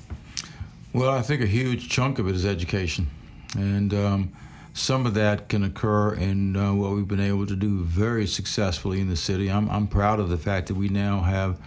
Well, 0.93 1.11
I 1.11 1.23
think 1.23 1.43
a 1.43 1.47
huge 1.47 1.89
chunk 1.89 2.19
of 2.19 2.29
it 2.29 2.35
is 2.35 2.45
education. 2.45 3.09
And 3.57 3.95
um, 3.95 4.33
some 4.79 5.07
of 5.07 5.15
that 5.15 5.49
can 5.49 5.65
occur 5.65 6.15
in 6.15 6.57
uh, 6.57 6.73
what 6.73 6.93
we've 6.93 7.09
been 7.09 7.21
able 7.21 7.47
to 7.47 7.57
do 7.57 7.83
very 7.83 8.27
successfully 8.27 9.01
in 9.01 9.09
the 9.09 9.17
city. 9.17 9.51
I'm, 9.51 9.69
I'm 9.71 9.89
proud 9.89 10.21
of 10.21 10.29
the 10.29 10.39
fact 10.39 10.69
that 10.69 10.77
we 10.77 10.89
now 10.89 11.21
have 11.21 11.61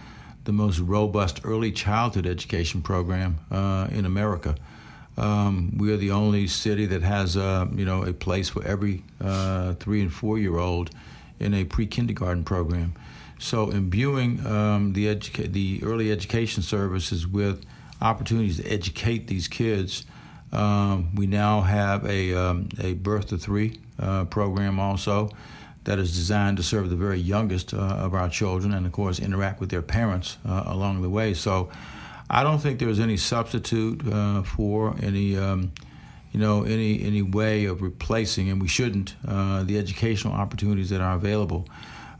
the 0.44 0.52
most 0.52 0.78
robust 0.78 1.40
early 1.44 1.70
childhood 1.72 2.26
education 2.26 2.80
program 2.80 3.38
uh, 3.50 3.86
in 3.90 4.06
America. 4.06 4.56
Um, 5.18 5.76
we 5.76 5.92
are 5.92 5.98
the 5.98 6.10
only 6.10 6.46
city 6.46 6.86
that 6.86 7.02
has, 7.02 7.36
uh, 7.36 7.66
you 7.74 7.84
know, 7.84 8.02
a 8.02 8.14
place 8.14 8.48
for 8.48 8.64
every 8.64 9.04
uh, 9.20 9.74
three 9.74 10.00
and 10.00 10.12
four 10.12 10.38
year 10.38 10.56
old 10.56 10.90
in 11.38 11.52
a 11.52 11.64
pre-kindergarten 11.64 12.44
program. 12.44 12.94
So 13.38 13.70
imbuing 13.70 14.44
um, 14.46 14.94
the 14.94 15.14
educa- 15.14 15.52
the 15.52 15.82
early 15.84 16.10
education 16.10 16.62
services 16.62 17.26
with 17.26 17.66
opportunities 18.00 18.56
to 18.56 18.66
educate 18.66 19.26
these 19.26 19.48
kids. 19.48 20.06
Um, 20.52 21.14
we 21.14 21.26
now 21.26 21.62
have 21.62 22.04
a 22.06 22.34
um, 22.34 22.68
a 22.80 22.94
birth 22.94 23.28
to 23.28 23.38
three 23.38 23.80
uh, 23.98 24.24
program 24.26 24.78
also 24.78 25.30
that 25.84 25.98
is 25.98 26.14
designed 26.14 26.58
to 26.58 26.62
serve 26.62 26.90
the 26.90 26.96
very 26.96 27.18
youngest 27.18 27.74
uh, 27.74 27.78
of 27.78 28.14
our 28.14 28.28
children, 28.28 28.72
and 28.74 28.86
of 28.86 28.92
course 28.92 29.18
interact 29.18 29.60
with 29.60 29.70
their 29.70 29.82
parents 29.82 30.36
uh, 30.46 30.64
along 30.66 31.02
the 31.02 31.10
way. 31.10 31.34
So 31.34 31.70
I 32.28 32.42
don't 32.42 32.58
think 32.58 32.78
there's 32.78 33.00
any 33.00 33.16
substitute 33.16 34.06
uh, 34.12 34.42
for 34.42 34.94
any. 35.02 35.36
Um, 35.36 35.72
you 36.32 36.40
know, 36.40 36.62
any 36.62 37.02
any 37.02 37.20
way 37.20 37.66
of 37.66 37.82
replacing, 37.82 38.48
and 38.48 38.58
we 38.58 38.66
shouldn't, 38.66 39.14
uh, 39.28 39.64
the 39.64 39.78
educational 39.78 40.32
opportunities 40.32 40.88
that 40.88 41.02
are 41.02 41.14
available. 41.14 41.68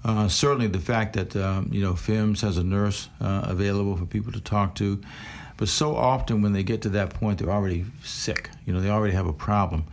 Uh, 0.05 0.29
certainly, 0.29 0.67
the 0.67 0.81
fact 0.81 1.15
that 1.15 1.35
um, 1.35 1.69
you 1.73 1.81
know 1.81 1.95
FEMS 1.95 2.43
has 2.43 2.59
a 2.59 2.65
nurse 2.65 3.09
uh, 3.21 3.43
available 3.45 3.97
for 3.97 4.05
people 4.05 4.31
to 4.33 4.41
talk 4.41 4.75
to, 4.75 5.01
but 5.57 5.69
so 5.69 5.97
often 5.97 6.43
when 6.43 6.53
they 6.53 6.63
get 6.63 6.83
to 6.83 6.89
that 6.91 7.15
point, 7.15 7.39
they're 7.39 7.51
already 7.51 7.85
sick. 8.03 8.51
You 8.67 8.73
know, 8.73 8.81
they 8.81 8.91
already 8.91 9.15
have 9.15 9.27
a 9.27 9.33
problem. 9.33 9.85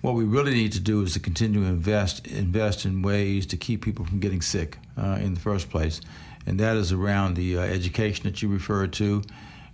What 0.00 0.14
we 0.14 0.24
really 0.24 0.54
need 0.54 0.72
to 0.72 0.80
do 0.80 1.02
is 1.02 1.14
to 1.14 1.20
continue 1.20 1.60
to 1.62 1.66
invest 1.66 2.26
invest 2.26 2.84
in 2.84 3.02
ways 3.02 3.46
to 3.46 3.56
keep 3.56 3.82
people 3.82 4.04
from 4.04 4.20
getting 4.20 4.40
sick 4.40 4.78
uh, 4.96 5.18
in 5.20 5.34
the 5.34 5.40
first 5.40 5.70
place, 5.70 6.00
and 6.46 6.58
that 6.60 6.76
is 6.76 6.92
around 6.92 7.34
the 7.34 7.58
uh, 7.58 7.62
education 7.62 8.24
that 8.24 8.40
you 8.40 8.48
referred 8.48 8.92
to. 8.94 9.22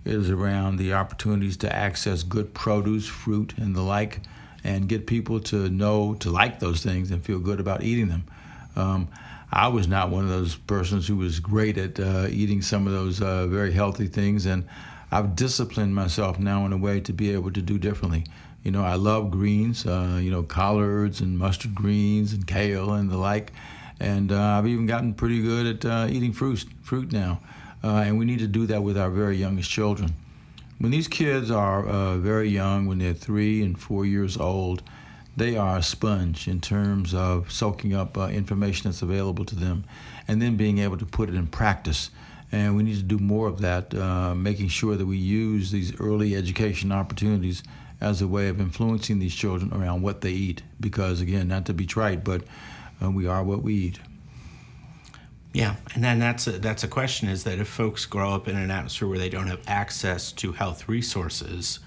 It 0.03 0.13
is 0.13 0.29
around 0.29 0.77
the 0.77 0.93
opportunities 0.93 1.57
to 1.57 1.75
access 1.75 2.23
good 2.23 2.53
produce, 2.53 3.07
fruit, 3.07 3.53
and 3.57 3.75
the 3.75 3.81
like, 3.81 4.21
and 4.63 4.89
get 4.89 5.05
people 5.05 5.39
to 5.41 5.69
know 5.69 6.15
to 6.15 6.31
like 6.31 6.59
those 6.59 6.83
things 6.83 7.11
and 7.11 7.23
feel 7.23 7.39
good 7.39 7.59
about 7.59 7.83
eating 7.83 8.07
them. 8.09 8.23
Um, 8.75 9.07
I 9.51 9.67
was 9.67 9.87
not 9.87 10.09
one 10.09 10.23
of 10.23 10.29
those 10.29 10.55
persons 10.55 11.07
who 11.07 11.17
was 11.17 11.39
great 11.39 11.77
at 11.77 11.99
uh, 11.99 12.27
eating 12.29 12.61
some 12.61 12.87
of 12.87 12.93
those 12.93 13.21
uh, 13.21 13.47
very 13.47 13.71
healthy 13.71 14.07
things, 14.07 14.45
and 14.45 14.67
I've 15.15 15.33
disciplined 15.33 15.95
myself 15.95 16.39
now 16.39 16.65
in 16.65 16.73
a 16.73 16.77
way 16.77 16.99
to 16.99 17.13
be 17.13 17.31
able 17.31 17.49
to 17.51 17.61
do 17.61 17.77
differently. 17.77 18.25
You 18.63 18.71
know, 18.71 18.83
I 18.83 18.95
love 18.95 19.31
greens, 19.31 19.85
uh, 19.85 20.19
you 20.21 20.29
know, 20.29 20.43
collards 20.43 21.21
and 21.21 21.39
mustard 21.39 21.73
greens 21.73 22.33
and 22.33 22.45
kale 22.45 22.91
and 22.91 23.09
the 23.09 23.15
like, 23.15 23.53
and 23.97 24.29
uh, 24.29 24.41
I've 24.41 24.67
even 24.67 24.87
gotten 24.87 25.13
pretty 25.13 25.41
good 25.41 25.67
at 25.67 25.85
uh, 25.89 26.07
eating 26.09 26.33
fruit, 26.33 26.65
fruit 26.81 27.13
now, 27.13 27.39
uh, 27.81 28.03
and 28.05 28.19
we 28.19 28.25
need 28.25 28.39
to 28.39 28.47
do 28.47 28.65
that 28.65 28.83
with 28.83 28.97
our 28.97 29.09
very 29.09 29.37
youngest 29.37 29.71
children. 29.71 30.13
When 30.79 30.91
these 30.91 31.07
kids 31.07 31.49
are 31.49 32.17
very 32.17 32.49
young, 32.49 32.85
when 32.85 32.97
they're 32.97 33.13
three 33.13 33.63
and 33.63 33.79
four 33.79 34.05
years 34.05 34.35
old, 34.35 34.83
they 35.37 35.55
are 35.55 35.77
a 35.77 35.83
sponge 35.83 36.49
in 36.49 36.59
terms 36.59 37.13
of 37.13 37.53
soaking 37.53 37.93
up 37.93 38.17
uh, 38.17 38.27
information 38.27 38.89
that's 38.89 39.01
available 39.01 39.45
to 39.45 39.55
them 39.55 39.85
and 40.27 40.41
then 40.41 40.57
being 40.57 40.79
able 40.79 40.97
to 40.97 41.05
put 41.05 41.29
it 41.29 41.35
in 41.35 41.47
practice. 41.47 42.09
And 42.55 42.77
we 42.77 42.83
need 42.83 42.95
to 42.95 43.03
do 43.03 43.17
more 43.17 43.49
of 43.49 43.59
that, 43.59 43.93
uh, 43.93 44.33
making 44.33 44.69
sure 44.69 44.95
that 44.95 45.05
we 45.05 45.17
use 45.17 45.71
these 45.71 45.99
early 45.99 46.37
education 46.37 46.89
opportunities 46.89 47.63
as 47.99 48.21
a 48.21 48.29
way 48.29 48.47
of 48.47 48.61
influencing 48.61 49.19
these 49.19 49.35
children 49.35 49.73
around 49.73 50.03
what 50.03 50.21
they 50.21 50.31
eat. 50.31 50.63
Because, 50.79 51.19
again, 51.19 51.49
not 51.49 51.65
to 51.65 51.73
be 51.73 51.85
trite, 51.85 52.23
but 52.23 52.43
uh, 53.03 53.11
we 53.11 53.27
are 53.27 53.43
what 53.43 53.61
we 53.61 53.73
eat. 53.73 53.99
Yeah, 55.51 55.75
and 55.95 56.01
then 56.01 56.19
that's 56.19 56.47
a, 56.47 56.53
that's 56.53 56.85
a 56.85 56.87
question: 56.87 57.27
is 57.27 57.43
that 57.43 57.59
if 57.59 57.67
folks 57.67 58.05
grow 58.05 58.33
up 58.33 58.47
in 58.47 58.55
an 58.55 58.71
atmosphere 58.71 59.09
where 59.09 59.19
they 59.19 59.29
don't 59.29 59.47
have 59.47 59.63
access 59.67 60.31
to 60.33 60.53
health 60.53 60.87
resources, 60.87 61.81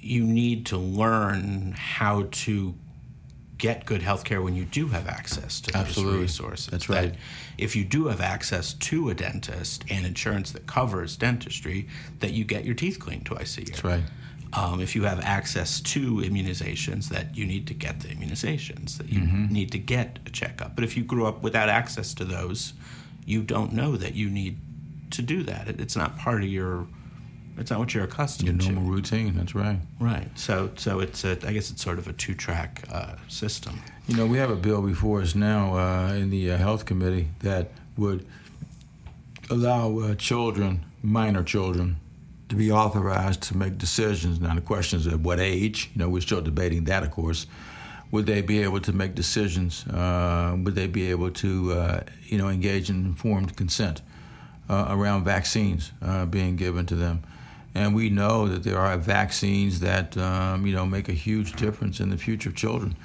you 0.00 0.24
need 0.24 0.64
to 0.66 0.78
learn 0.78 1.74
how 1.76 2.28
to 2.30 2.74
get 3.58 3.86
good 3.86 4.02
health 4.02 4.24
care 4.24 4.42
when 4.42 4.54
you 4.54 4.64
do 4.64 4.88
have 4.88 5.06
access 5.08 5.60
to 5.62 5.76
Absolutely. 5.76 6.12
those 6.12 6.20
resources. 6.22 6.66
That's 6.66 6.88
right. 6.88 7.12
That 7.12 7.18
if 7.58 7.74
you 7.74 7.84
do 7.84 8.08
have 8.08 8.20
access 8.20 8.74
to 8.74 9.08
a 9.08 9.14
dentist 9.14 9.84
and 9.88 10.04
insurance 10.04 10.52
that 10.52 10.66
covers 10.66 11.16
dentistry, 11.16 11.88
that 12.20 12.32
you 12.32 12.44
get 12.44 12.64
your 12.64 12.74
teeth 12.74 12.98
cleaned 12.98 13.24
twice 13.24 13.56
a 13.56 13.62
year. 13.62 13.70
That's 13.70 13.84
right. 13.84 14.02
Um, 14.52 14.80
if 14.80 14.94
you 14.94 15.04
have 15.04 15.20
access 15.20 15.80
to 15.80 16.16
immunizations, 16.16 17.08
that 17.08 17.36
you 17.36 17.46
need 17.46 17.66
to 17.66 17.74
get 17.74 18.00
the 18.00 18.08
immunizations, 18.08 18.96
that 18.98 19.08
you 19.08 19.20
mm-hmm. 19.20 19.52
need 19.52 19.72
to 19.72 19.78
get 19.78 20.18
a 20.24 20.30
checkup. 20.30 20.74
But 20.74 20.84
if 20.84 20.96
you 20.96 21.02
grew 21.02 21.26
up 21.26 21.42
without 21.42 21.68
access 21.68 22.14
to 22.14 22.24
those, 22.24 22.72
you 23.24 23.42
don't 23.42 23.72
know 23.72 23.96
that 23.96 24.14
you 24.14 24.30
need 24.30 24.58
to 25.10 25.22
do 25.22 25.42
that. 25.42 25.68
It's 25.68 25.96
not 25.96 26.16
part 26.16 26.42
of 26.42 26.48
your 26.48 26.86
it's 27.58 27.70
not 27.70 27.80
what 27.80 27.94
you're 27.94 28.04
accustomed 28.04 28.48
Your 28.48 28.58
to. 28.58 28.64
Your 28.64 28.74
normal 28.74 28.92
routine. 28.92 29.34
That's 29.34 29.54
right. 29.54 29.78
Right. 29.98 30.28
So, 30.38 30.70
so 30.76 31.00
it's 31.00 31.24
a, 31.24 31.32
I 31.46 31.52
guess 31.52 31.70
it's 31.70 31.82
sort 31.82 31.98
of 31.98 32.06
a 32.06 32.12
two-track 32.12 32.84
uh, 32.92 33.14
system. 33.28 33.80
You 34.06 34.16
know, 34.16 34.26
we 34.26 34.38
have 34.38 34.50
a 34.50 34.56
bill 34.56 34.82
before 34.82 35.22
us 35.22 35.34
now 35.34 35.76
uh, 35.76 36.12
in 36.12 36.30
the 36.30 36.52
uh, 36.52 36.56
health 36.58 36.84
committee 36.84 37.28
that 37.40 37.70
would 37.96 38.26
allow 39.50 39.98
uh, 39.98 40.14
children, 40.16 40.84
minor 41.02 41.42
children, 41.42 41.96
to 42.48 42.56
be 42.56 42.70
authorized 42.70 43.42
to 43.42 43.56
make 43.56 43.78
decisions. 43.78 44.38
Now, 44.38 44.54
the 44.54 44.60
question 44.60 45.00
is 45.00 45.06
at 45.06 45.20
what 45.20 45.40
age? 45.40 45.90
You 45.94 46.00
know, 46.00 46.08
we're 46.08 46.20
still 46.20 46.42
debating 46.42 46.84
that, 46.84 47.02
of 47.02 47.10
course. 47.10 47.46
Would 48.12 48.26
they 48.26 48.42
be 48.42 48.62
able 48.62 48.80
to 48.82 48.92
make 48.92 49.16
decisions? 49.16 49.84
Uh, 49.86 50.56
would 50.62 50.76
they 50.76 50.86
be 50.86 51.10
able 51.10 51.30
to, 51.30 51.72
uh, 51.72 52.00
you 52.26 52.38
know, 52.38 52.48
engage 52.48 52.88
in 52.88 53.04
informed 53.04 53.56
consent 53.56 54.02
around 54.68 55.24
vaccines 55.24 55.90
being 56.30 56.54
given 56.54 56.86
to 56.86 56.94
them? 56.94 57.24
And 57.76 57.94
we 57.94 58.08
know 58.08 58.48
that 58.48 58.62
there 58.62 58.78
are 58.78 58.96
vaccines 58.96 59.80
that 59.80 60.16
um, 60.16 60.66
you 60.66 60.74
know 60.74 60.86
make 60.86 61.08
a 61.08 61.12
huge 61.12 61.52
difference 61.52 62.00
in 62.00 62.08
the 62.10 62.16
future 62.16 62.48
of 62.48 62.56
children. 62.56 62.96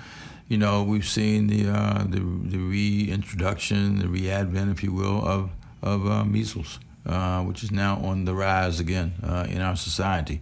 You 0.47 0.57
know, 0.57 0.83
we've 0.83 1.07
seen 1.07 1.47
the 1.47 1.69
uh, 1.69 2.03
the, 2.03 2.19
the 2.19 2.57
reintroduction, 2.57 3.99
the 3.99 4.07
readvent, 4.07 4.71
if 4.71 4.83
you 4.83 4.93
will, 4.93 5.25
of 5.27 5.49
of 5.83 6.07
uh, 6.07 6.23
measles, 6.23 6.79
uh, 7.05 7.41
which 7.43 7.63
is 7.63 7.71
now 7.71 7.97
on 7.97 8.25
the 8.25 8.33
rise 8.33 8.79
again 8.79 9.13
uh, 9.23 9.45
in 9.49 9.61
our 9.61 9.75
society. 9.75 10.39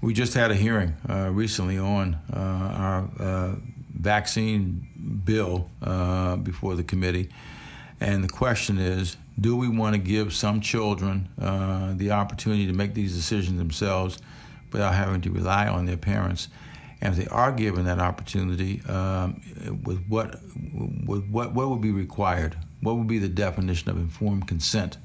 We 0.00 0.14
just 0.14 0.32
had 0.32 0.50
a 0.50 0.54
hearing 0.54 0.94
uh, 1.08 1.30
recently 1.30 1.76
on 1.76 2.18
uh, 2.32 2.38
our 2.38 3.56
vaccine 3.92 4.86
bill 5.24 5.68
before 6.42 6.76
the 6.76 6.84
committee, 6.84 7.28
and 8.00 8.24
the 8.24 8.28
question 8.28 8.78
is, 8.78 9.16
do 9.38 9.56
we 9.56 9.68
want 9.68 9.94
to 9.94 10.00
give 10.00 10.32
some 10.32 10.60
children 10.60 11.28
uh, 11.40 11.92
the 11.94 12.10
opportunity 12.10 12.66
to 12.66 12.72
make 12.72 12.94
these 12.94 13.14
decisions 13.14 13.58
themselves 13.58 14.18
without 14.72 14.94
having 14.94 15.20
to 15.22 15.30
rely 15.30 15.68
on 15.68 15.86
their 15.86 15.96
parents? 15.96 16.48
And 17.02 17.14
if 17.14 17.24
they 17.24 17.30
are 17.30 17.52
given 17.52 17.84
that 17.84 17.98
opportunity, 17.98 18.82
um, 18.86 19.40
with 19.84 20.04
what, 20.06 20.40
with 21.06 21.26
what, 21.30 21.54
what 21.54 21.70
would 21.70 21.80
be 21.80 21.92
required? 21.92 22.56
What 22.82 22.96
would 22.96 23.06
be 23.06 23.18
the 23.18 23.28
definition 23.28 23.90
of 23.90 23.96
informed 23.96 24.48
consent 24.48 24.98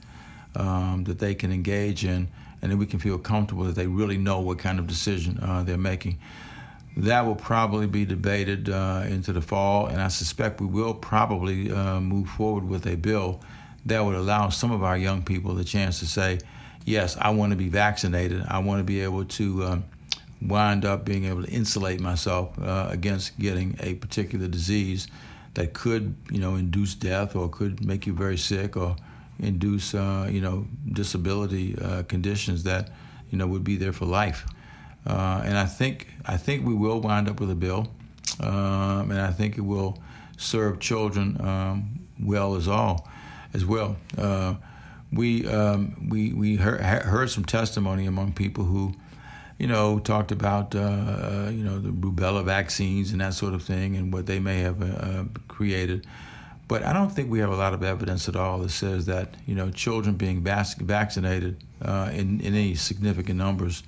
um, 0.55 1.03
that 1.05 1.19
they 1.19 1.35
can 1.35 1.51
engage 1.51 2.05
in, 2.05 2.29
and 2.61 2.71
that 2.71 2.77
we 2.77 2.85
can 2.85 2.99
feel 2.99 3.17
comfortable 3.17 3.65
that 3.65 3.75
they 3.75 3.87
really 3.87 4.17
know 4.17 4.39
what 4.39 4.57
kind 4.57 4.79
of 4.79 4.87
decision 4.87 5.39
uh, 5.41 5.63
they're 5.63 5.77
making? 5.77 6.19
That 6.97 7.25
will 7.25 7.35
probably 7.35 7.87
be 7.87 8.05
debated 8.05 8.69
uh, 8.69 9.03
into 9.07 9.33
the 9.33 9.41
fall, 9.41 9.87
and 9.87 10.01
I 10.01 10.07
suspect 10.07 10.61
we 10.61 10.67
will 10.67 10.93
probably 10.93 11.71
uh, 11.71 11.99
move 11.99 12.29
forward 12.29 12.63
with 12.67 12.87
a 12.87 12.95
bill 12.95 13.41
that 13.85 14.03
would 14.03 14.15
allow 14.15 14.49
some 14.49 14.71
of 14.71 14.81
our 14.83 14.97
young 14.97 15.21
people 15.21 15.53
the 15.55 15.63
chance 15.65 15.99
to 15.99 16.07
say, 16.07 16.39
yes, 16.85 17.17
I 17.19 17.31
want 17.31 17.51
to 17.51 17.57
be 17.57 17.67
vaccinated. 17.67 18.45
I 18.47 18.59
want 18.59 18.79
to 18.79 18.83
be 18.83 19.01
able 19.01 19.25
to 19.25 19.63
um, 19.65 19.83
wind 20.41 20.85
up 20.85 21.05
being 21.05 21.25
able 21.25 21.43
to 21.43 21.51
insulate 21.51 21.99
myself 21.99 22.57
uh, 22.59 22.87
against 22.89 23.37
getting 23.39 23.75
a 23.81 23.95
particular 23.95 24.47
disease 24.47 25.07
that 25.55 25.73
could, 25.73 26.15
you 26.31 26.39
know, 26.39 26.55
induce 26.55 26.95
death 26.95 27.35
or 27.35 27.49
could 27.49 27.85
make 27.85 28.07
you 28.07 28.13
very 28.13 28.37
sick 28.37 28.77
or 28.77 28.95
induce, 29.39 29.93
uh, 29.93 30.27
you 30.31 30.41
know, 30.41 30.67
disability 30.91 31.77
uh, 31.81 32.03
conditions 32.03 32.63
that, 32.63 32.89
you 33.31 33.37
know, 33.37 33.47
would 33.47 33.63
be 33.63 33.75
there 33.75 33.93
for 33.93 34.05
life. 34.05 34.45
Uh, 35.05 35.41
and 35.45 35.57
I 35.57 35.65
think 35.65 36.07
I 36.25 36.37
think 36.37 36.65
we 36.65 36.73
will 36.73 36.99
wind 36.99 37.29
up 37.29 37.39
with 37.39 37.51
a 37.51 37.55
bill, 37.55 37.87
um, 38.39 39.11
and 39.11 39.21
I 39.21 39.31
think 39.31 39.57
it 39.57 39.61
will 39.61 39.99
serve 40.37 40.79
children 40.79 41.39
um, 41.39 41.99
well 42.19 42.55
as 42.55 42.67
all 42.67 43.07
as 43.53 43.65
well. 43.65 43.95
Uh, 44.17 44.55
we 45.11 45.47
um, 45.47 46.09
we 46.09 46.33
we 46.33 46.55
heard, 46.55 46.81
heard, 46.81 47.29
some 47.29 47.45
testimony 47.45 48.05
among 48.05 48.33
people 48.33 48.63
who, 48.63 48.93
you 49.59 49.67
know, 49.67 49.99
talked 49.99 50.31
about 50.31 50.75
uh, 50.75 50.79
uh, 50.79 51.51
you 51.53 51.63
know 51.63 51.79
the 51.79 51.89
rubella 51.89 52.43
vaccines 52.43 53.11
and 53.11 53.21
that 53.21 53.33
sort 53.33 53.53
of 53.53 53.63
thing 53.63 53.95
and 53.95 54.11
what 54.11 54.25
they 54.25 54.39
may 54.39 54.59
have 54.59 54.81
uh, 54.81 55.23
created. 55.47 56.05
But 56.67 56.81
I 56.81 56.93
don't 56.93 57.11
think 57.11 57.29
we 57.29 57.39
have 57.39 57.51
a 57.51 57.55
lot 57.55 57.75
of 57.75 57.83
evidence 57.83 58.27
at 58.27 58.35
all 58.35 58.57
that 58.59 58.71
says 58.71 59.05
that 59.05 59.35
you 59.45 59.53
know 59.53 59.69
children 59.69 60.15
being 60.15 60.41
vac- 60.41 60.77
vaccinated 60.77 61.63
uh, 61.81 62.09
in 62.11 62.41
in 62.41 62.55
any 62.55 62.75
significant 62.75 63.37
numbers 63.37 63.83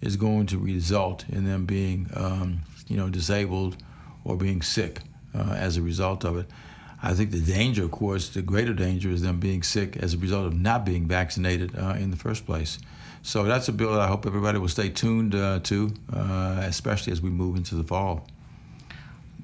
is 0.00 0.16
going 0.16 0.46
to 0.46 0.58
result 0.58 1.24
in 1.28 1.44
them 1.44 1.64
being 1.64 2.10
um, 2.14 2.60
you 2.88 2.96
know 2.96 3.08
disabled 3.08 3.76
or 4.24 4.36
being 4.36 4.62
sick 4.62 5.00
uh, 5.34 5.54
as 5.56 5.76
a 5.76 5.82
result 5.82 6.24
of 6.24 6.36
it. 6.38 6.46
I 7.02 7.12
think 7.12 7.32
the 7.32 7.40
danger, 7.40 7.84
of 7.84 7.90
course, 7.90 8.30
the 8.30 8.40
greater 8.40 8.72
danger 8.72 9.10
is 9.10 9.20
them 9.20 9.38
being 9.38 9.62
sick 9.62 9.98
as 9.98 10.14
a 10.14 10.18
result 10.18 10.46
of 10.46 10.54
not 10.54 10.86
being 10.86 11.06
vaccinated 11.06 11.76
uh, 11.76 11.96
in 11.98 12.10
the 12.10 12.16
first 12.16 12.46
place. 12.46 12.78
So 13.22 13.44
that's 13.44 13.68
a 13.68 13.72
bill 13.72 13.92
that 13.92 14.00
I 14.00 14.06
hope 14.06 14.26
everybody 14.26 14.58
will 14.58 14.68
stay 14.68 14.88
tuned 14.88 15.34
uh, 15.34 15.60
to, 15.64 15.92
uh, 16.12 16.62
especially 16.62 17.12
as 17.12 17.20
we 17.20 17.30
move 17.30 17.56
into 17.56 17.74
the 17.74 17.84
fall. 17.84 18.26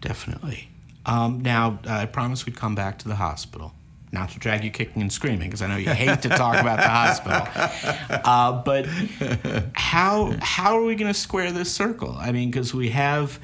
Definitely. 0.00 0.68
Um, 1.04 1.40
now, 1.40 1.78
I 1.86 2.06
promised 2.06 2.46
we'd 2.46 2.56
come 2.56 2.74
back 2.74 2.98
to 3.00 3.08
the 3.08 3.16
hospital. 3.16 3.74
Not 4.12 4.30
to 4.30 4.38
drag 4.38 4.64
you 4.64 4.70
kicking 4.70 5.02
and 5.02 5.12
screaming, 5.12 5.48
because 5.48 5.62
I 5.62 5.68
know 5.68 5.76
you 5.76 5.90
hate 5.90 6.22
to 6.22 6.28
talk 6.30 6.56
about 6.56 6.78
the 6.78 6.88
hospital. 6.88 7.46
Uh, 8.24 8.62
but 8.62 8.86
how 9.74 10.34
how 10.40 10.76
are 10.78 10.84
we 10.84 10.94
going 10.94 11.12
to 11.12 11.18
square 11.18 11.52
this 11.52 11.72
circle? 11.72 12.16
I 12.18 12.32
mean, 12.32 12.50
because 12.50 12.74
we 12.74 12.90
have 12.90 13.38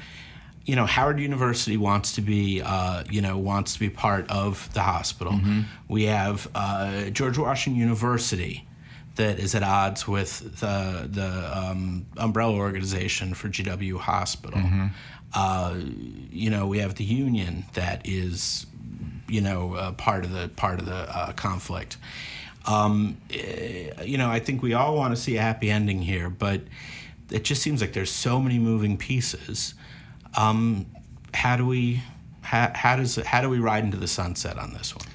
you 0.67 0.75
know, 0.75 0.85
Howard 0.85 1.19
University 1.19 1.77
wants 1.77 2.13
to 2.15 2.21
be, 2.21 2.61
uh, 2.61 3.05
you 3.09 3.21
know, 3.21 3.37
wants 3.37 3.73
to 3.73 3.79
be 3.79 3.89
part 3.89 4.29
of 4.29 4.71
the 4.73 4.81
hospital. 4.81 5.31
Mm-hmm. 5.31 5.61
We 5.87 6.03
have 6.03 6.49
uh, 6.53 7.09
George 7.09 7.37
Washington 7.37 7.79
University 7.79 8.67
that 9.15 9.39
is 9.39 9.55
at 9.55 9.63
odds 9.63 10.07
with 10.07 10.59
the 10.59 11.07
the 11.09 11.57
um, 11.57 12.05
umbrella 12.17 12.55
organization 12.55 13.33
for 13.33 13.47
GW 13.47 13.97
Hospital. 13.97 14.59
Mm-hmm. 14.59 14.87
Uh, 15.33 15.75
you 16.31 16.49
know, 16.49 16.67
we 16.67 16.79
have 16.79 16.95
the 16.95 17.03
union 17.03 17.65
that 17.73 18.01
is, 18.05 18.65
you 19.27 19.41
know, 19.41 19.93
part 19.97 20.25
of 20.25 20.31
the 20.31 20.49
part 20.49 20.79
of 20.79 20.85
the 20.85 21.17
uh, 21.17 21.31
conflict. 21.33 21.97
Um, 22.65 23.17
eh, 23.31 24.03
you 24.03 24.17
know, 24.17 24.29
I 24.29 24.39
think 24.39 24.61
we 24.61 24.73
all 24.73 24.95
want 24.95 25.15
to 25.15 25.21
see 25.21 25.37
a 25.37 25.41
happy 25.41 25.71
ending 25.71 26.01
here, 26.01 26.29
but 26.29 26.61
it 27.31 27.43
just 27.43 27.61
seems 27.61 27.79
like 27.81 27.93
there's 27.93 28.11
so 28.11 28.41
many 28.41 28.59
moving 28.59 28.97
pieces 28.97 29.73
um, 30.37 30.85
how 31.33 31.57
do 31.57 31.65
we 31.65 32.01
how, 32.41 32.71
how 32.73 32.95
does 32.95 33.15
how 33.17 33.41
do 33.41 33.49
we 33.49 33.59
ride 33.59 33.83
into 33.83 33.97
the 33.97 34.07
sunset 34.07 34.57
on 34.57 34.73
this 34.73 34.95
one? 34.95 35.05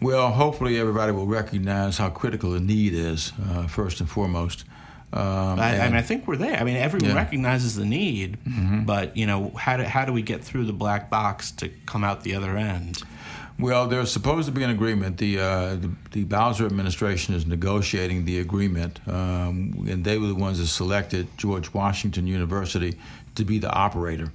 Well, 0.00 0.30
hopefully 0.30 0.78
everybody 0.78 1.10
will 1.12 1.26
recognize 1.26 1.96
how 1.96 2.10
critical 2.10 2.50
the 2.50 2.60
need 2.60 2.92
is 2.92 3.32
uh, 3.50 3.66
first 3.66 4.00
and 4.00 4.08
foremost. 4.08 4.64
Um, 5.12 5.58
I, 5.58 5.80
I, 5.80 5.86
mean, 5.86 5.96
I 5.96 6.02
think 6.02 6.28
we're 6.28 6.36
there. 6.36 6.60
I 6.60 6.64
mean, 6.64 6.76
everyone 6.76 7.10
yeah. 7.10 7.16
recognizes 7.16 7.76
the 7.76 7.86
need, 7.86 8.38
mm-hmm. 8.44 8.84
but 8.84 9.16
you 9.16 9.26
know, 9.26 9.50
how 9.56 9.78
do 9.78 9.84
how 9.84 10.04
do 10.04 10.12
we 10.12 10.22
get 10.22 10.44
through 10.44 10.66
the 10.66 10.72
black 10.72 11.08
box 11.08 11.50
to 11.52 11.68
come 11.86 12.04
out 12.04 12.22
the 12.22 12.34
other 12.34 12.56
end? 12.56 13.02
Well, 13.58 13.86
there's 13.86 14.12
supposed 14.12 14.46
to 14.46 14.52
be 14.52 14.62
an 14.62 14.70
agreement. 14.70 15.16
The 15.16 15.38
uh, 15.38 15.76
the, 15.76 15.90
the, 16.10 16.24
Bowser 16.24 16.66
administration 16.66 17.34
is 17.34 17.46
negotiating 17.46 18.26
the 18.26 18.40
agreement, 18.40 19.00
um, 19.08 19.86
and 19.88 20.04
they 20.04 20.18
were 20.18 20.26
the 20.26 20.34
ones 20.34 20.58
that 20.58 20.66
selected 20.66 21.26
George 21.38 21.72
Washington 21.72 22.26
University 22.26 22.98
to 23.34 23.44
be 23.46 23.58
the 23.58 23.70
operator. 23.70 24.30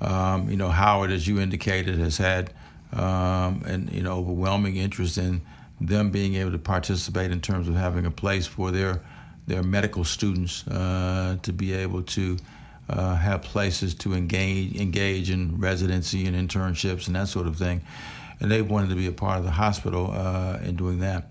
Um, 0.00 0.48
you 0.48 0.56
know, 0.56 0.70
Howard, 0.70 1.10
as 1.10 1.28
you 1.28 1.38
indicated, 1.38 1.98
has 1.98 2.16
had 2.16 2.50
um, 2.94 3.62
an 3.66 3.90
you 3.92 4.02
know 4.02 4.18
overwhelming 4.18 4.76
interest 4.76 5.18
in 5.18 5.42
them 5.78 6.10
being 6.10 6.34
able 6.36 6.52
to 6.52 6.58
participate 6.58 7.30
in 7.30 7.42
terms 7.42 7.68
of 7.68 7.74
having 7.74 8.06
a 8.06 8.10
place 8.10 8.46
for 8.46 8.70
their 8.70 9.02
their 9.46 9.62
medical 9.62 10.02
students 10.02 10.66
uh, 10.68 11.36
to 11.42 11.52
be 11.52 11.74
able 11.74 12.02
to 12.02 12.38
uh, 12.88 13.16
have 13.16 13.42
places 13.42 13.94
to 13.94 14.14
engage 14.14 14.74
engage 14.76 15.30
in 15.30 15.58
residency 15.58 16.26
and 16.26 16.34
internships 16.34 17.06
and 17.06 17.16
that 17.16 17.28
sort 17.28 17.46
of 17.46 17.56
thing, 17.56 17.82
and 18.40 18.50
they 18.50 18.62
wanted 18.62 18.90
to 18.90 18.96
be 18.96 19.06
a 19.06 19.12
part 19.12 19.38
of 19.38 19.44
the 19.44 19.50
hospital 19.50 20.10
uh, 20.12 20.58
in 20.62 20.76
doing 20.76 21.00
that. 21.00 21.30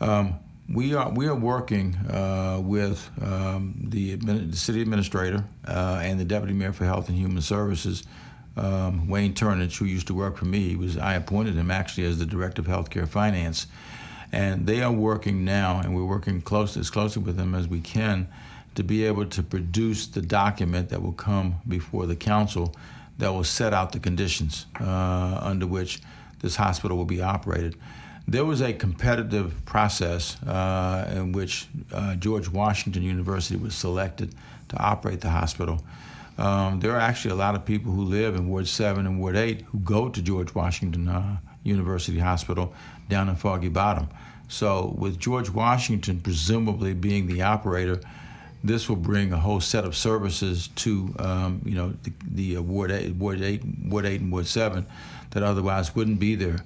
Um, 0.00 0.34
we 0.72 0.94
are 0.94 1.10
we 1.10 1.26
are 1.26 1.34
working 1.34 1.94
uh, 2.08 2.60
with 2.62 3.10
um, 3.20 3.74
the, 3.88 4.14
the, 4.14 4.56
city 4.56 4.80
administrator 4.80 5.44
uh, 5.66 6.00
and 6.02 6.18
the 6.18 6.24
deputy 6.24 6.52
mayor 6.52 6.72
for 6.72 6.84
health 6.84 7.08
and 7.08 7.18
human 7.18 7.42
services, 7.42 8.04
um, 8.56 9.08
Wayne 9.08 9.34
Turnage, 9.34 9.76
who 9.76 9.84
used 9.84 10.06
to 10.06 10.14
work 10.14 10.36
for 10.36 10.46
me. 10.46 10.70
He 10.70 10.76
was 10.76 10.96
I 10.96 11.14
appointed 11.14 11.54
him 11.54 11.70
actually 11.70 12.06
as 12.06 12.18
the 12.18 12.26
director 12.26 12.62
of 12.62 12.68
healthcare 12.68 13.08
finance, 13.08 13.66
and 14.30 14.66
they 14.66 14.82
are 14.82 14.92
working 14.92 15.44
now, 15.44 15.80
and 15.80 15.94
we're 15.94 16.04
working 16.04 16.40
close 16.40 16.76
as 16.76 16.90
closely 16.90 17.22
with 17.22 17.36
them 17.36 17.54
as 17.54 17.68
we 17.68 17.80
can 17.80 18.28
to 18.74 18.82
be 18.82 19.04
able 19.04 19.26
to 19.26 19.42
produce 19.42 20.06
the 20.06 20.22
document 20.22 20.88
that 20.88 21.02
will 21.02 21.12
come 21.12 21.56
before 21.68 22.06
the 22.06 22.16
council 22.16 22.74
that 23.18 23.30
will 23.30 23.44
set 23.44 23.74
out 23.74 23.92
the 23.92 24.00
conditions 24.00 24.66
uh, 24.80 25.38
under 25.42 25.66
which 25.66 26.00
this 26.42 26.56
hospital 26.56 26.96
will 26.96 27.04
be 27.04 27.22
operated. 27.22 27.76
There 28.28 28.44
was 28.44 28.60
a 28.60 28.72
competitive 28.72 29.64
process 29.64 30.40
uh, 30.42 31.12
in 31.14 31.32
which 31.32 31.68
uh, 31.92 32.14
George 32.16 32.48
Washington 32.48 33.02
University 33.02 33.56
was 33.56 33.74
selected 33.74 34.34
to 34.68 34.76
operate 34.76 35.20
the 35.20 35.30
hospital. 35.30 35.82
Um, 36.38 36.80
there 36.80 36.92
are 36.92 37.00
actually 37.00 37.32
a 37.32 37.36
lot 37.36 37.54
of 37.54 37.64
people 37.64 37.92
who 37.92 38.04
live 38.04 38.34
in 38.34 38.48
Ward 38.48 38.68
7 38.68 39.06
and 39.06 39.20
Ward 39.20 39.36
8 39.36 39.62
who 39.62 39.78
go 39.80 40.08
to 40.08 40.22
George 40.22 40.54
Washington 40.54 41.08
uh, 41.08 41.38
University 41.62 42.18
Hospital 42.18 42.72
down 43.08 43.28
in 43.28 43.36
Foggy 43.36 43.68
Bottom. 43.68 44.08
So, 44.48 44.94
with 44.98 45.18
George 45.18 45.50
Washington 45.50 46.20
presumably 46.20 46.94
being 46.94 47.26
the 47.26 47.42
operator, 47.42 48.00
this 48.64 48.88
will 48.88 48.96
bring 48.96 49.32
a 49.32 49.36
whole 49.36 49.60
set 49.60 49.84
of 49.84 49.96
services 49.96 50.68
to 50.76 51.14
um, 51.18 51.62
you 51.64 51.74
know 51.74 51.94
the, 52.02 52.12
the 52.30 52.56
uh, 52.56 52.62
Ward 52.62 52.90
8, 52.90 53.16
Ward 53.16 53.40
8, 53.40 53.62
Ward 53.84 54.06
8, 54.06 54.20
and 54.20 54.32
Ward 54.32 54.46
7 54.46 54.86
that 55.32 55.42
otherwise 55.42 55.94
wouldn't 55.94 56.18
be 56.18 56.34
there. 56.34 56.60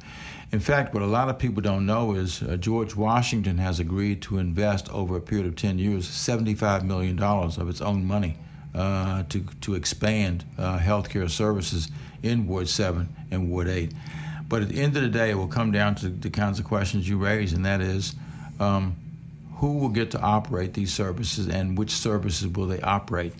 In 0.52 0.60
fact, 0.60 0.94
what 0.94 1.02
a 1.02 1.06
lot 1.06 1.28
of 1.28 1.38
people 1.38 1.60
don't 1.60 1.86
know 1.86 2.12
is 2.12 2.42
uh, 2.42 2.56
George 2.56 2.94
Washington 2.94 3.58
has 3.58 3.80
agreed 3.80 4.22
to 4.22 4.38
invest 4.38 4.88
over 4.92 5.16
a 5.16 5.20
period 5.20 5.46
of 5.46 5.56
10 5.56 5.78
years 5.78 6.06
$75 6.08 6.84
million 6.84 7.20
of 7.20 7.68
its 7.68 7.80
own 7.80 8.04
money 8.04 8.36
uh, 8.74 9.24
to, 9.28 9.44
to 9.62 9.74
expand 9.74 10.44
uh, 10.58 10.78
healthcare 10.78 11.28
services 11.28 11.88
in 12.22 12.46
Ward 12.46 12.68
7 12.68 13.08
and 13.30 13.50
Ward 13.50 13.68
8. 13.68 13.92
But 14.48 14.62
at 14.62 14.68
the 14.68 14.80
end 14.80 14.96
of 14.96 15.02
the 15.02 15.08
day, 15.08 15.30
it 15.30 15.34
will 15.34 15.48
come 15.48 15.72
down 15.72 15.96
to 15.96 16.08
the 16.08 16.30
kinds 16.30 16.60
of 16.60 16.64
questions 16.64 17.08
you 17.08 17.18
raise, 17.18 17.52
and 17.52 17.66
that 17.66 17.80
is 17.80 18.14
um, 18.60 18.94
who 19.56 19.78
will 19.78 19.88
get 19.88 20.12
to 20.12 20.20
operate 20.20 20.74
these 20.74 20.92
services 20.92 21.48
and 21.48 21.76
which 21.76 21.90
services 21.90 22.48
will 22.48 22.66
they 22.66 22.80
operate? 22.80 23.32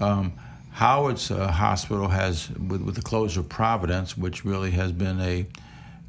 Um, 0.00 0.34
Howard's 0.74 1.30
uh, 1.30 1.52
hospital 1.52 2.08
has, 2.08 2.50
with, 2.50 2.82
with 2.82 2.96
the 2.96 3.02
closure 3.02 3.40
of 3.40 3.48
Providence, 3.48 4.16
which 4.16 4.44
really 4.44 4.72
has 4.72 4.90
been 4.92 5.20
a 5.20 5.46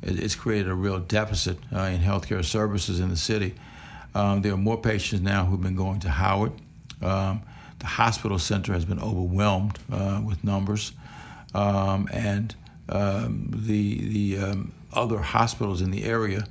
it's 0.01 0.35
created 0.35 0.69
a 0.69 0.75
real 0.75 0.99
deficit 0.99 1.57
uh, 1.73 1.81
in 1.81 1.99
healthcare 1.99 2.43
services 2.43 2.99
in 2.99 3.09
the 3.09 3.17
city. 3.17 3.55
Um, 4.13 4.41
there 4.41 4.53
are 4.53 4.57
more 4.57 4.79
patients 4.79 5.21
now 5.21 5.45
who've 5.45 5.61
been 5.61 5.75
going 5.75 5.99
to 6.01 6.09
Howard. 6.09 6.51
Um, 7.01 7.41
the 7.79 7.87
hospital 7.87 8.37
center 8.37 8.73
has 8.73 8.85
been 8.85 8.99
overwhelmed 8.99 9.79
uh, 9.91 10.21
with 10.23 10.43
numbers. 10.43 10.91
um, 11.55 12.07
and 12.11 12.53
um, 12.89 13.49
the 13.51 14.07
the 14.09 14.37
um, 14.43 14.73
other 14.93 15.19
hospitals 15.19 15.81
in 15.81 15.91
the 15.91 16.03
area 16.03 16.45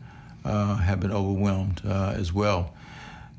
uh, 0.44 0.76
have 0.76 1.00
been 1.00 1.12
overwhelmed 1.12 1.82
uh, 1.86 2.14
as 2.16 2.32
well. 2.32 2.74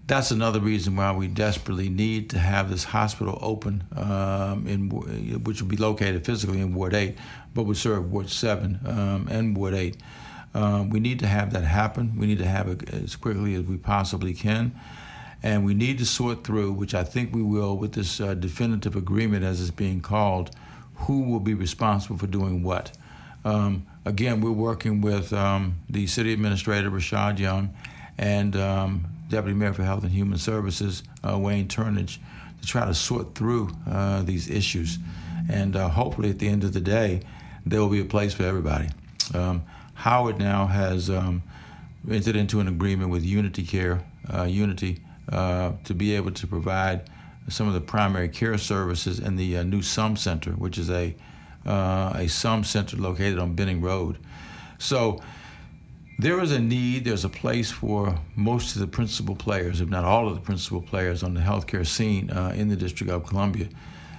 That's 0.07 0.29
another 0.29 0.59
reason 0.59 0.95
why 0.95 1.11
we 1.13 1.27
desperately 1.27 1.89
need 1.89 2.29
to 2.29 2.37
have 2.37 2.69
this 2.69 2.83
hospital 2.83 3.39
open, 3.41 3.83
um, 3.95 4.67
in 4.67 4.89
which 4.89 5.61
will 5.61 5.67
be 5.67 5.77
located 5.77 6.23
physically 6.23 6.61
in 6.61 6.75
Ward 6.75 6.93
8, 6.93 7.17
but 7.55 7.63
would 7.63 7.77
serve 7.77 8.11
Ward 8.11 8.29
7 8.29 8.79
um, 8.85 9.27
and 9.31 9.57
Ward 9.57 9.73
8. 9.73 9.97
Um, 10.53 10.89
we 10.91 10.99
need 10.99 11.19
to 11.19 11.27
have 11.27 11.53
that 11.53 11.63
happen. 11.63 12.17
We 12.19 12.27
need 12.27 12.37
to 12.37 12.45
have 12.45 12.67
it 12.67 12.93
as 12.93 13.15
quickly 13.15 13.55
as 13.55 13.63
we 13.63 13.77
possibly 13.77 14.35
can. 14.35 14.79
And 15.41 15.65
we 15.65 15.73
need 15.73 15.97
to 15.97 16.05
sort 16.05 16.43
through, 16.43 16.73
which 16.73 16.93
I 16.93 17.03
think 17.03 17.33
we 17.33 17.41
will 17.41 17.75
with 17.75 17.93
this 17.93 18.21
uh, 18.21 18.35
definitive 18.35 18.95
agreement 18.95 19.43
as 19.43 19.59
it's 19.59 19.71
being 19.71 20.01
called, 20.01 20.51
who 20.95 21.23
will 21.23 21.39
be 21.39 21.55
responsible 21.55 22.17
for 22.17 22.27
doing 22.27 22.61
what. 22.61 22.91
Um, 23.43 23.87
again, 24.05 24.39
we're 24.39 24.51
working 24.51 25.01
with 25.01 25.33
um, 25.33 25.77
the 25.89 26.05
city 26.05 26.31
administrator, 26.31 26.91
Rashad 26.91 27.39
Young, 27.39 27.73
and 28.17 28.55
um, 28.55 29.14
Deputy 29.29 29.55
Mayor 29.55 29.73
for 29.73 29.83
Health 29.83 30.03
and 30.03 30.11
Human 30.11 30.38
Services, 30.38 31.03
uh, 31.27 31.38
Wayne 31.38 31.67
Turnage, 31.67 32.19
to 32.61 32.67
try 32.67 32.85
to 32.85 32.93
sort 32.93 33.35
through 33.35 33.69
uh, 33.89 34.21
these 34.21 34.49
issues. 34.49 34.99
And 35.49 35.75
uh, 35.75 35.89
hopefully, 35.89 36.29
at 36.29 36.39
the 36.39 36.47
end 36.47 36.63
of 36.63 36.73
the 36.73 36.81
day, 36.81 37.21
there 37.65 37.79
will 37.79 37.89
be 37.89 38.01
a 38.01 38.05
place 38.05 38.33
for 38.33 38.43
everybody. 38.43 38.89
Um, 39.33 39.63
Howard 39.95 40.38
now 40.38 40.67
has 40.67 41.09
um, 41.09 41.43
entered 42.09 42.35
into 42.35 42.59
an 42.59 42.67
agreement 42.67 43.09
with 43.09 43.23
Unity 43.23 43.63
Care, 43.63 44.03
uh, 44.31 44.43
Unity, 44.43 45.01
uh, 45.31 45.73
to 45.83 45.93
be 45.93 46.15
able 46.15 46.31
to 46.31 46.47
provide 46.47 47.09
some 47.47 47.67
of 47.67 47.73
the 47.73 47.81
primary 47.81 48.29
care 48.29 48.57
services 48.57 49.19
in 49.19 49.35
the 49.35 49.57
uh, 49.57 49.63
new 49.63 49.81
Sum 49.81 50.15
Center, 50.15 50.51
which 50.51 50.77
is 50.77 50.89
a 50.89 51.15
a 51.67 52.27
Sum 52.27 52.63
Center 52.63 52.95
located 52.97 53.39
on 53.39 53.55
Benning 53.55 53.81
Road. 53.81 54.19
So 54.77 55.19
there 56.17 56.41
is 56.41 56.51
a 56.51 56.60
need, 56.60 57.04
there's 57.04 57.25
a 57.25 57.30
place 57.30 57.71
for 57.71 58.17
most 58.36 58.75
of 58.75 58.82
the 58.82 58.88
principal 58.88 59.36
players, 59.36 59.82
if 59.82 59.89
not 59.89 60.06
all 60.06 60.30
of 60.30 60.36
the 60.36 60.41
principal 60.41 60.82
players 60.82 61.23
on 61.23 61.34
the 61.34 61.41
healthcare 61.41 61.86
scene 61.86 62.30
uh, 62.30 62.54
in 62.56 62.69
the 62.69 62.75
District 62.75 63.12
of 63.12 63.25
Columbia. 63.25 63.67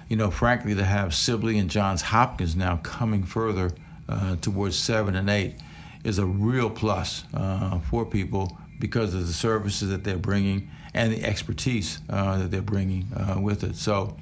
You 0.08 0.16
know, 0.16 0.30
frankly, 0.30 0.74
to 0.74 0.84
have 0.84 1.14
Sibley 1.14 1.58
and 1.58 1.70
Johns 1.70 2.02
Hopkins 2.02 2.54
now 2.54 2.76
coming 2.82 3.24
further 3.24 3.70
uh, 4.08 4.36
towards 4.36 4.78
seven 4.78 5.16
and 5.16 5.30
eight 5.30 5.54
is 6.04 6.18
a 6.18 6.26
real 6.26 6.68
plus 6.68 7.24
uh, 7.34 7.80
for 7.80 8.04
people 8.04 8.56
because 8.78 9.14
of 9.14 9.26
the 9.26 9.32
services 9.32 9.88
that 9.88 10.04
they're 10.04 10.18
bringing 10.18 10.70
and 10.92 11.12
the 11.12 11.24
expertise 11.24 11.98
uh, 12.10 12.38
that 12.38 12.50
they're 12.50 12.62
bringing 12.62 13.06
uh, 13.16 13.40
with 13.40 13.64
it. 13.64 13.74
So, 13.74 14.16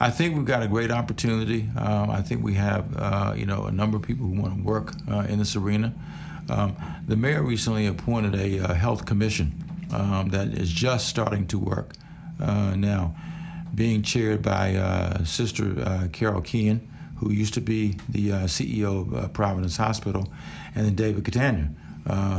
I 0.00 0.10
think 0.10 0.36
we've 0.36 0.44
got 0.44 0.62
a 0.62 0.68
great 0.68 0.92
opportunity. 0.92 1.68
Um, 1.76 2.10
I 2.10 2.22
think 2.22 2.44
we 2.44 2.54
have, 2.54 2.96
uh, 2.96 3.34
you 3.36 3.46
know, 3.46 3.64
a 3.64 3.72
number 3.72 3.96
of 3.96 4.02
people 4.04 4.28
who 4.28 4.40
want 4.40 4.56
to 4.56 4.62
work 4.62 4.92
in 5.28 5.40
this 5.40 5.56
arena. 5.56 5.92
Um, 6.50 6.76
the 7.06 7.16
mayor 7.16 7.42
recently 7.42 7.86
appointed 7.86 8.34
a 8.34 8.60
uh, 8.60 8.74
health 8.74 9.04
commission 9.04 9.52
um, 9.92 10.30
that 10.30 10.48
is 10.48 10.70
just 10.70 11.08
starting 11.08 11.46
to 11.48 11.58
work 11.58 11.94
uh, 12.40 12.74
now, 12.76 13.14
being 13.74 14.02
chaired 14.02 14.42
by 14.42 14.74
uh, 14.76 15.24
Sister 15.24 15.74
uh, 15.80 16.08
Carol 16.12 16.40
Keehan, 16.40 16.80
who 17.16 17.32
used 17.32 17.54
to 17.54 17.60
be 17.60 17.96
the 18.08 18.32
uh, 18.32 18.36
CEO 18.44 19.12
of 19.12 19.32
Providence 19.32 19.76
Hospital, 19.76 20.32
and 20.74 20.86
then 20.86 20.94
David 20.94 21.24
Catania, 21.24 21.70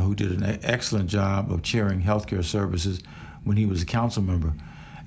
who 0.04 0.16
did 0.16 0.32
an 0.32 0.60
excellent 0.64 1.10
job 1.10 1.52
of 1.52 1.62
chairing 1.62 2.02
healthcare 2.02 2.44
services 2.44 3.02
when 3.44 3.58
he 3.58 3.66
was 3.66 3.82
a 3.82 3.86
council 3.86 4.24
member. 4.24 4.54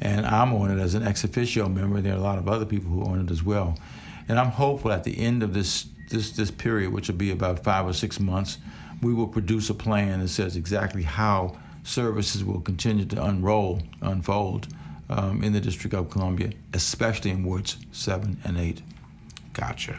And 0.01 0.27
I'm 0.27 0.53
on 0.55 0.71
it 0.71 0.83
as 0.83 0.95
an 0.95 1.05
ex 1.05 1.25
officio 1.25 1.69
member. 1.69 2.01
There 2.01 2.13
are 2.13 2.19
a 2.19 2.21
lot 2.21 2.39
of 2.39 2.49
other 2.49 2.67
people 2.67 2.91
who 2.91 3.03
are 3.03 3.11
on 3.11 3.21
it 3.21 3.31
as 3.31 3.43
well. 3.43 3.79
And 4.29 4.39
I'm 4.39 4.51
hopeful 4.51 4.93
at 4.93 5.05
the 5.05 5.19
end 5.19 5.43
of 5.43 5.55
this 5.55 5.87
this 6.11 6.33
this 6.33 6.51
period, 6.51 6.93
which 6.93 7.09
will 7.09 7.17
be 7.17 7.31
about 7.31 7.65
five 7.65 7.87
or 7.87 7.93
six 7.93 8.21
months, 8.21 8.59
we 9.03 9.13
will 9.13 9.27
produce 9.27 9.69
a 9.69 9.75
plan 9.75 10.21
that 10.21 10.29
says 10.29 10.57
exactly 10.57 11.03
how 11.03 11.57
services 11.83 12.45
will 12.45 12.61
continue 12.61 13.05
to 13.05 13.25
unroll, 13.25 13.83
unfold 14.01 14.69
um, 15.11 15.43
in 15.43 15.53
the 15.53 15.61
District 15.61 15.95
of 15.95 16.09
Columbia, 16.09 16.53
especially 16.73 17.33
in 17.33 17.45
wards 17.45 17.77
seven 17.91 18.39
and 18.45 18.57
eight. 18.57 18.81
Gotcha. 19.53 19.99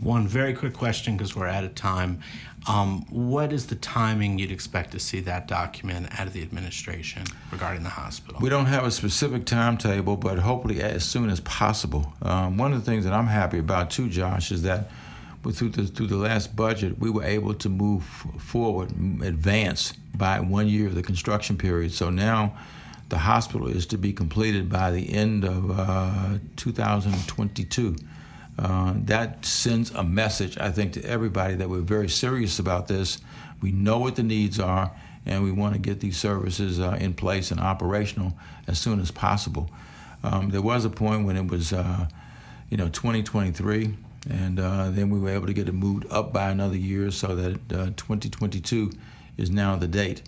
One 0.00 0.26
very 0.26 0.52
quick 0.52 0.72
question 0.72 1.16
because 1.16 1.36
we're 1.36 1.46
out 1.46 1.62
of 1.62 1.74
time. 1.74 2.20
Um, 2.68 3.06
what 3.08 3.52
is 3.52 3.68
the 3.68 3.76
timing 3.76 4.40
you'd 4.40 4.50
expect 4.50 4.90
to 4.92 4.98
see 4.98 5.20
that 5.20 5.46
document 5.46 6.08
out 6.18 6.26
of 6.26 6.32
the 6.32 6.42
administration 6.42 7.22
regarding 7.52 7.84
the 7.84 7.90
hospital? 7.90 8.40
We 8.40 8.48
don't 8.48 8.66
have 8.66 8.84
a 8.84 8.90
specific 8.90 9.44
timetable, 9.44 10.16
but 10.16 10.38
hopefully 10.38 10.82
as 10.82 11.04
soon 11.04 11.30
as 11.30 11.38
possible. 11.40 12.12
Um, 12.22 12.56
one 12.56 12.72
of 12.72 12.84
the 12.84 12.90
things 12.90 13.04
that 13.04 13.12
I'm 13.12 13.28
happy 13.28 13.58
about 13.58 13.90
too, 13.90 14.08
Josh, 14.08 14.50
is 14.50 14.62
that 14.62 14.90
through 15.52 15.70
the, 15.70 15.86
through 15.86 16.06
the 16.08 16.16
last 16.16 16.54
budget, 16.56 16.98
we 16.98 17.10
were 17.10 17.24
able 17.24 17.54
to 17.54 17.68
move 17.68 18.04
forward, 18.38 18.90
advance 19.22 19.92
by 20.14 20.40
one 20.40 20.68
year 20.68 20.86
of 20.86 20.94
the 20.94 21.02
construction 21.02 21.56
period. 21.56 21.92
So 21.92 22.10
now 22.10 22.56
the 23.08 23.18
hospital 23.18 23.68
is 23.68 23.86
to 23.86 23.98
be 23.98 24.12
completed 24.12 24.68
by 24.68 24.90
the 24.90 25.12
end 25.12 25.44
of 25.44 25.78
uh, 25.78 26.38
2022. 26.56 27.96
Uh, 28.58 28.94
that 28.96 29.44
sends 29.44 29.90
a 29.90 30.02
message, 30.02 30.56
I 30.58 30.70
think, 30.70 30.94
to 30.94 31.04
everybody 31.04 31.54
that 31.56 31.68
we're 31.68 31.80
very 31.80 32.08
serious 32.08 32.58
about 32.58 32.88
this. 32.88 33.18
We 33.60 33.70
know 33.70 33.98
what 33.98 34.16
the 34.16 34.22
needs 34.22 34.58
are, 34.58 34.90
and 35.26 35.44
we 35.44 35.52
want 35.52 35.74
to 35.74 35.78
get 35.78 36.00
these 36.00 36.16
services 36.16 36.80
uh, 36.80 36.96
in 36.98 37.14
place 37.14 37.50
and 37.50 37.60
operational 37.60 38.32
as 38.66 38.78
soon 38.78 39.00
as 39.00 39.10
possible. 39.10 39.70
Um, 40.22 40.50
there 40.50 40.62
was 40.62 40.84
a 40.84 40.90
point 40.90 41.26
when 41.26 41.36
it 41.36 41.48
was, 41.48 41.72
uh, 41.72 42.08
you 42.70 42.76
know, 42.76 42.88
2023 42.88 43.94
and 44.28 44.58
uh, 44.58 44.90
then 44.90 45.10
we 45.10 45.18
were 45.18 45.30
able 45.30 45.46
to 45.46 45.52
get 45.52 45.68
it 45.68 45.72
moved 45.72 46.06
up 46.10 46.32
by 46.32 46.50
another 46.50 46.76
year 46.76 47.10
so 47.10 47.36
that 47.36 47.54
uh, 47.72 47.86
2022 47.96 48.90
is 49.36 49.50
now 49.50 49.76
the 49.76 49.88
date. 49.88 50.22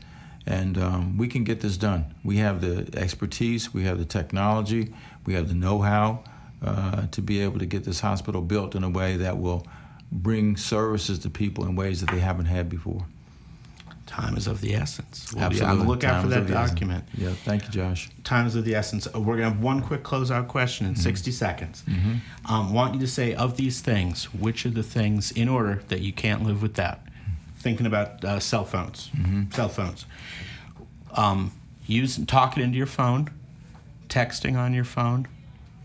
And 0.46 0.78
um, 0.78 1.18
we 1.18 1.28
can 1.28 1.44
get 1.44 1.60
this 1.60 1.76
done. 1.76 2.14
We 2.24 2.38
have 2.38 2.60
the 2.60 2.88
expertise, 2.98 3.74
we 3.74 3.84
have 3.84 3.98
the 3.98 4.04
technology, 4.04 4.94
we 5.26 5.34
have 5.34 5.48
the 5.48 5.54
know 5.54 5.80
how 5.80 6.24
uh, 6.64 7.06
to 7.08 7.20
be 7.20 7.40
able 7.40 7.58
to 7.58 7.66
get 7.66 7.84
this 7.84 8.00
hospital 8.00 8.40
built 8.40 8.74
in 8.74 8.84
a 8.84 8.88
way 8.88 9.16
that 9.16 9.38
will 9.38 9.66
bring 10.10 10.56
services 10.56 11.18
to 11.20 11.30
people 11.30 11.64
in 11.64 11.76
ways 11.76 12.00
that 12.00 12.10
they 12.10 12.20
haven't 12.20 12.46
had 12.46 12.68
before 12.68 13.04
time 14.08 14.36
is 14.36 14.46
of 14.46 14.60
the 14.60 14.74
essence. 14.74 15.32
We'll 15.32 15.44
Absolutely. 15.44 15.66
be 15.66 15.70
on 15.70 15.86
the 15.86 15.92
lookout 15.92 16.22
for 16.22 16.28
that 16.28 16.48
document. 16.48 17.04
Yeah, 17.16 17.30
thank 17.44 17.64
you, 17.64 17.70
Josh. 17.70 18.10
Time 18.24 18.46
is 18.46 18.56
of 18.56 18.64
the 18.64 18.74
essence. 18.74 19.06
Uh, 19.06 19.20
we're 19.20 19.36
going 19.36 19.48
to 19.48 19.54
have 19.54 19.62
one 19.62 19.82
quick 19.82 20.02
closeout 20.02 20.48
question 20.48 20.86
in 20.86 20.94
mm-hmm. 20.94 21.02
60 21.02 21.30
seconds. 21.30 21.84
Mm-hmm. 21.86 22.52
Um, 22.52 22.72
want 22.72 22.94
you 22.94 23.00
to 23.00 23.06
say, 23.06 23.34
of 23.34 23.56
these 23.56 23.80
things, 23.80 24.32
which 24.34 24.66
are 24.66 24.70
the 24.70 24.82
things 24.82 25.30
in 25.30 25.48
order 25.48 25.82
that 25.88 26.00
you 26.00 26.12
can't 26.12 26.42
live 26.42 26.62
without? 26.62 27.00
Thinking 27.58 27.86
about 27.86 28.24
uh, 28.24 28.40
cell 28.40 28.64
phones. 28.64 29.10
Mm-hmm. 29.16 29.52
Cell 29.52 29.68
phones. 29.68 30.06
Um, 31.12 31.52
use, 31.86 32.18
talking 32.26 32.62
into 32.62 32.76
your 32.76 32.86
phone, 32.86 33.30
texting 34.08 34.56
on 34.56 34.74
your 34.74 34.84
phone, 34.84 35.28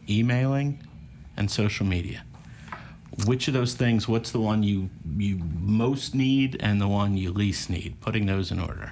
emailing, 0.09 0.85
and 1.35 1.51
social 1.51 1.85
media 1.85 2.23
which 3.25 3.47
of 3.47 3.53
those 3.53 3.73
things 3.73 4.07
what's 4.07 4.31
the 4.31 4.39
one 4.39 4.63
you 4.63 4.89
you 5.17 5.37
most 5.59 6.15
need 6.15 6.57
and 6.59 6.81
the 6.81 6.87
one 6.87 7.17
you 7.17 7.31
least 7.31 7.69
need 7.69 7.99
putting 8.01 8.25
those 8.25 8.51
in 8.51 8.59
order 8.59 8.91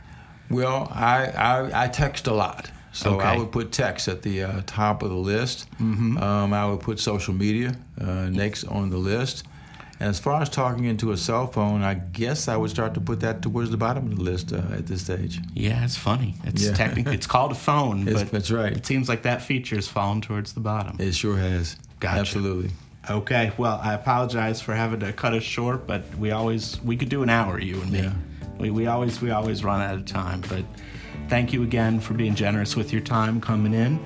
well 0.50 0.88
i 0.92 1.26
i, 1.28 1.86
I 1.86 1.88
text 1.88 2.28
a 2.28 2.34
lot 2.34 2.70
so 2.92 3.16
okay. 3.16 3.26
i 3.26 3.38
would 3.38 3.52
put 3.52 3.72
text 3.72 4.08
at 4.08 4.22
the 4.22 4.44
uh, 4.44 4.62
top 4.66 5.04
of 5.04 5.10
the 5.10 5.16
list 5.16 5.70
mm-hmm. 5.74 6.18
um, 6.18 6.54
i 6.54 6.66
would 6.66 6.82
put 6.82 7.00
social 7.00 7.34
media 7.34 7.76
uh, 8.00 8.30
next 8.30 8.64
on 8.66 8.90
the 8.90 8.98
list 8.98 9.44
and 10.02 10.10
as 10.10 10.20
far 10.20 10.42
as 10.42 10.50
talking 10.50 10.86
into 10.86 11.12
a 11.12 11.18
cell 11.18 11.46
phone, 11.46 11.84
I 11.84 11.94
guess 11.94 12.48
I 12.48 12.58
would 12.58 12.72
start 12.72 12.96
to 12.96 13.00
put 13.00 13.20
that 13.20 13.44
towards 13.44 13.70
the 13.70 13.78
bottom 13.78 14.12
of 14.12 14.18
the 14.18 14.24
list 14.24 14.52
uh, 14.52 14.58
at 14.72 14.88
this 14.88 15.04
stage. 15.04 15.40
Yeah, 15.54 15.86
it's 15.86 15.96
funny. 15.96 16.34
It's 16.44 16.66
yeah. 16.66 16.74
technically 16.74 17.14
it's 17.14 17.28
called 17.28 17.52
a 17.52 17.56
phone, 17.56 18.06
but 18.12 18.32
that's 18.32 18.50
right. 18.50 18.74
It 18.76 18.84
seems 18.84 19.08
like 19.08 19.22
that 19.22 19.44
feature 19.44 19.76
has 19.76 19.88
fallen 19.88 20.20
towards 20.20 20.54
the 20.54 20.60
bottom. 20.60 20.98
It 21.00 21.14
sure 21.14 21.38
has. 21.38 21.76
Gotcha. 22.00 22.20
Absolutely. 22.20 22.72
Okay, 23.10 23.52
well, 23.58 23.80
I 23.82 23.94
apologize 23.94 24.62
for 24.62 24.76
having 24.76 25.00
to 25.00 25.12
cut 25.12 25.34
us 25.34 25.44
short, 25.44 25.88
but 25.88 26.04
we 26.18 26.32
always 26.32 26.80
we 26.84 26.96
could 26.96 27.10
do 27.10 27.24
an 27.24 27.30
hour, 27.30 27.60
you 27.60 27.82
and 27.82 27.92
me. 27.92 28.00
Yeah. 28.00 28.14
We, 28.60 28.70
we 28.70 28.88
always 28.88 29.20
we 29.22 29.32
always 29.32 29.64
run 29.64 29.82
out 29.82 29.96
of 29.96 30.06
time, 30.06 30.42
but 30.48 30.64
thank 31.28 31.52
you 31.52 31.64
again 31.64 32.00
for 32.00 32.14
being 32.14 32.36
generous 32.36 32.76
with 32.76 32.92
your 32.92 33.02
time 33.02 33.42
coming 33.42 33.74
in. 33.74 34.00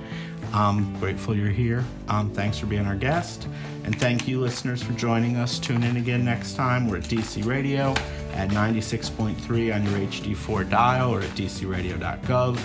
I'm 0.54 0.98
grateful 0.98 1.36
you're 1.36 1.50
here. 1.50 1.84
Um, 2.08 2.30
thanks 2.32 2.58
for 2.58 2.64
being 2.66 2.86
our 2.86 2.94
guest, 2.94 3.48
and 3.84 3.98
thank 3.98 4.26
you, 4.26 4.40
listeners, 4.40 4.82
for 4.82 4.94
joining 4.94 5.36
us. 5.36 5.58
Tune 5.58 5.82
in 5.82 5.98
again 5.98 6.24
next 6.24 6.54
time. 6.54 6.88
We're 6.88 6.98
at 6.98 7.04
DC 7.04 7.44
Radio 7.44 7.90
at 8.32 8.48
96.3 8.48 9.74
on 9.74 9.84
your 9.84 10.08
HD4 10.08 10.70
dial 10.70 11.10
or 11.10 11.20
at 11.20 11.30
dcradio.gov. 11.30 12.58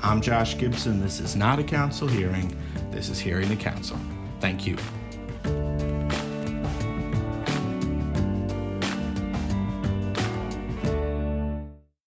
I'm 0.00 0.20
Josh 0.20 0.58
Gibson. 0.58 1.00
This 1.00 1.20
is 1.20 1.36
not 1.36 1.60
a 1.60 1.64
council 1.64 2.08
hearing. 2.08 2.56
This 2.90 3.10
is 3.10 3.20
hearing 3.20 3.48
the 3.48 3.56
council. 3.56 3.98
Thank 4.40 4.66
you. 4.66 4.76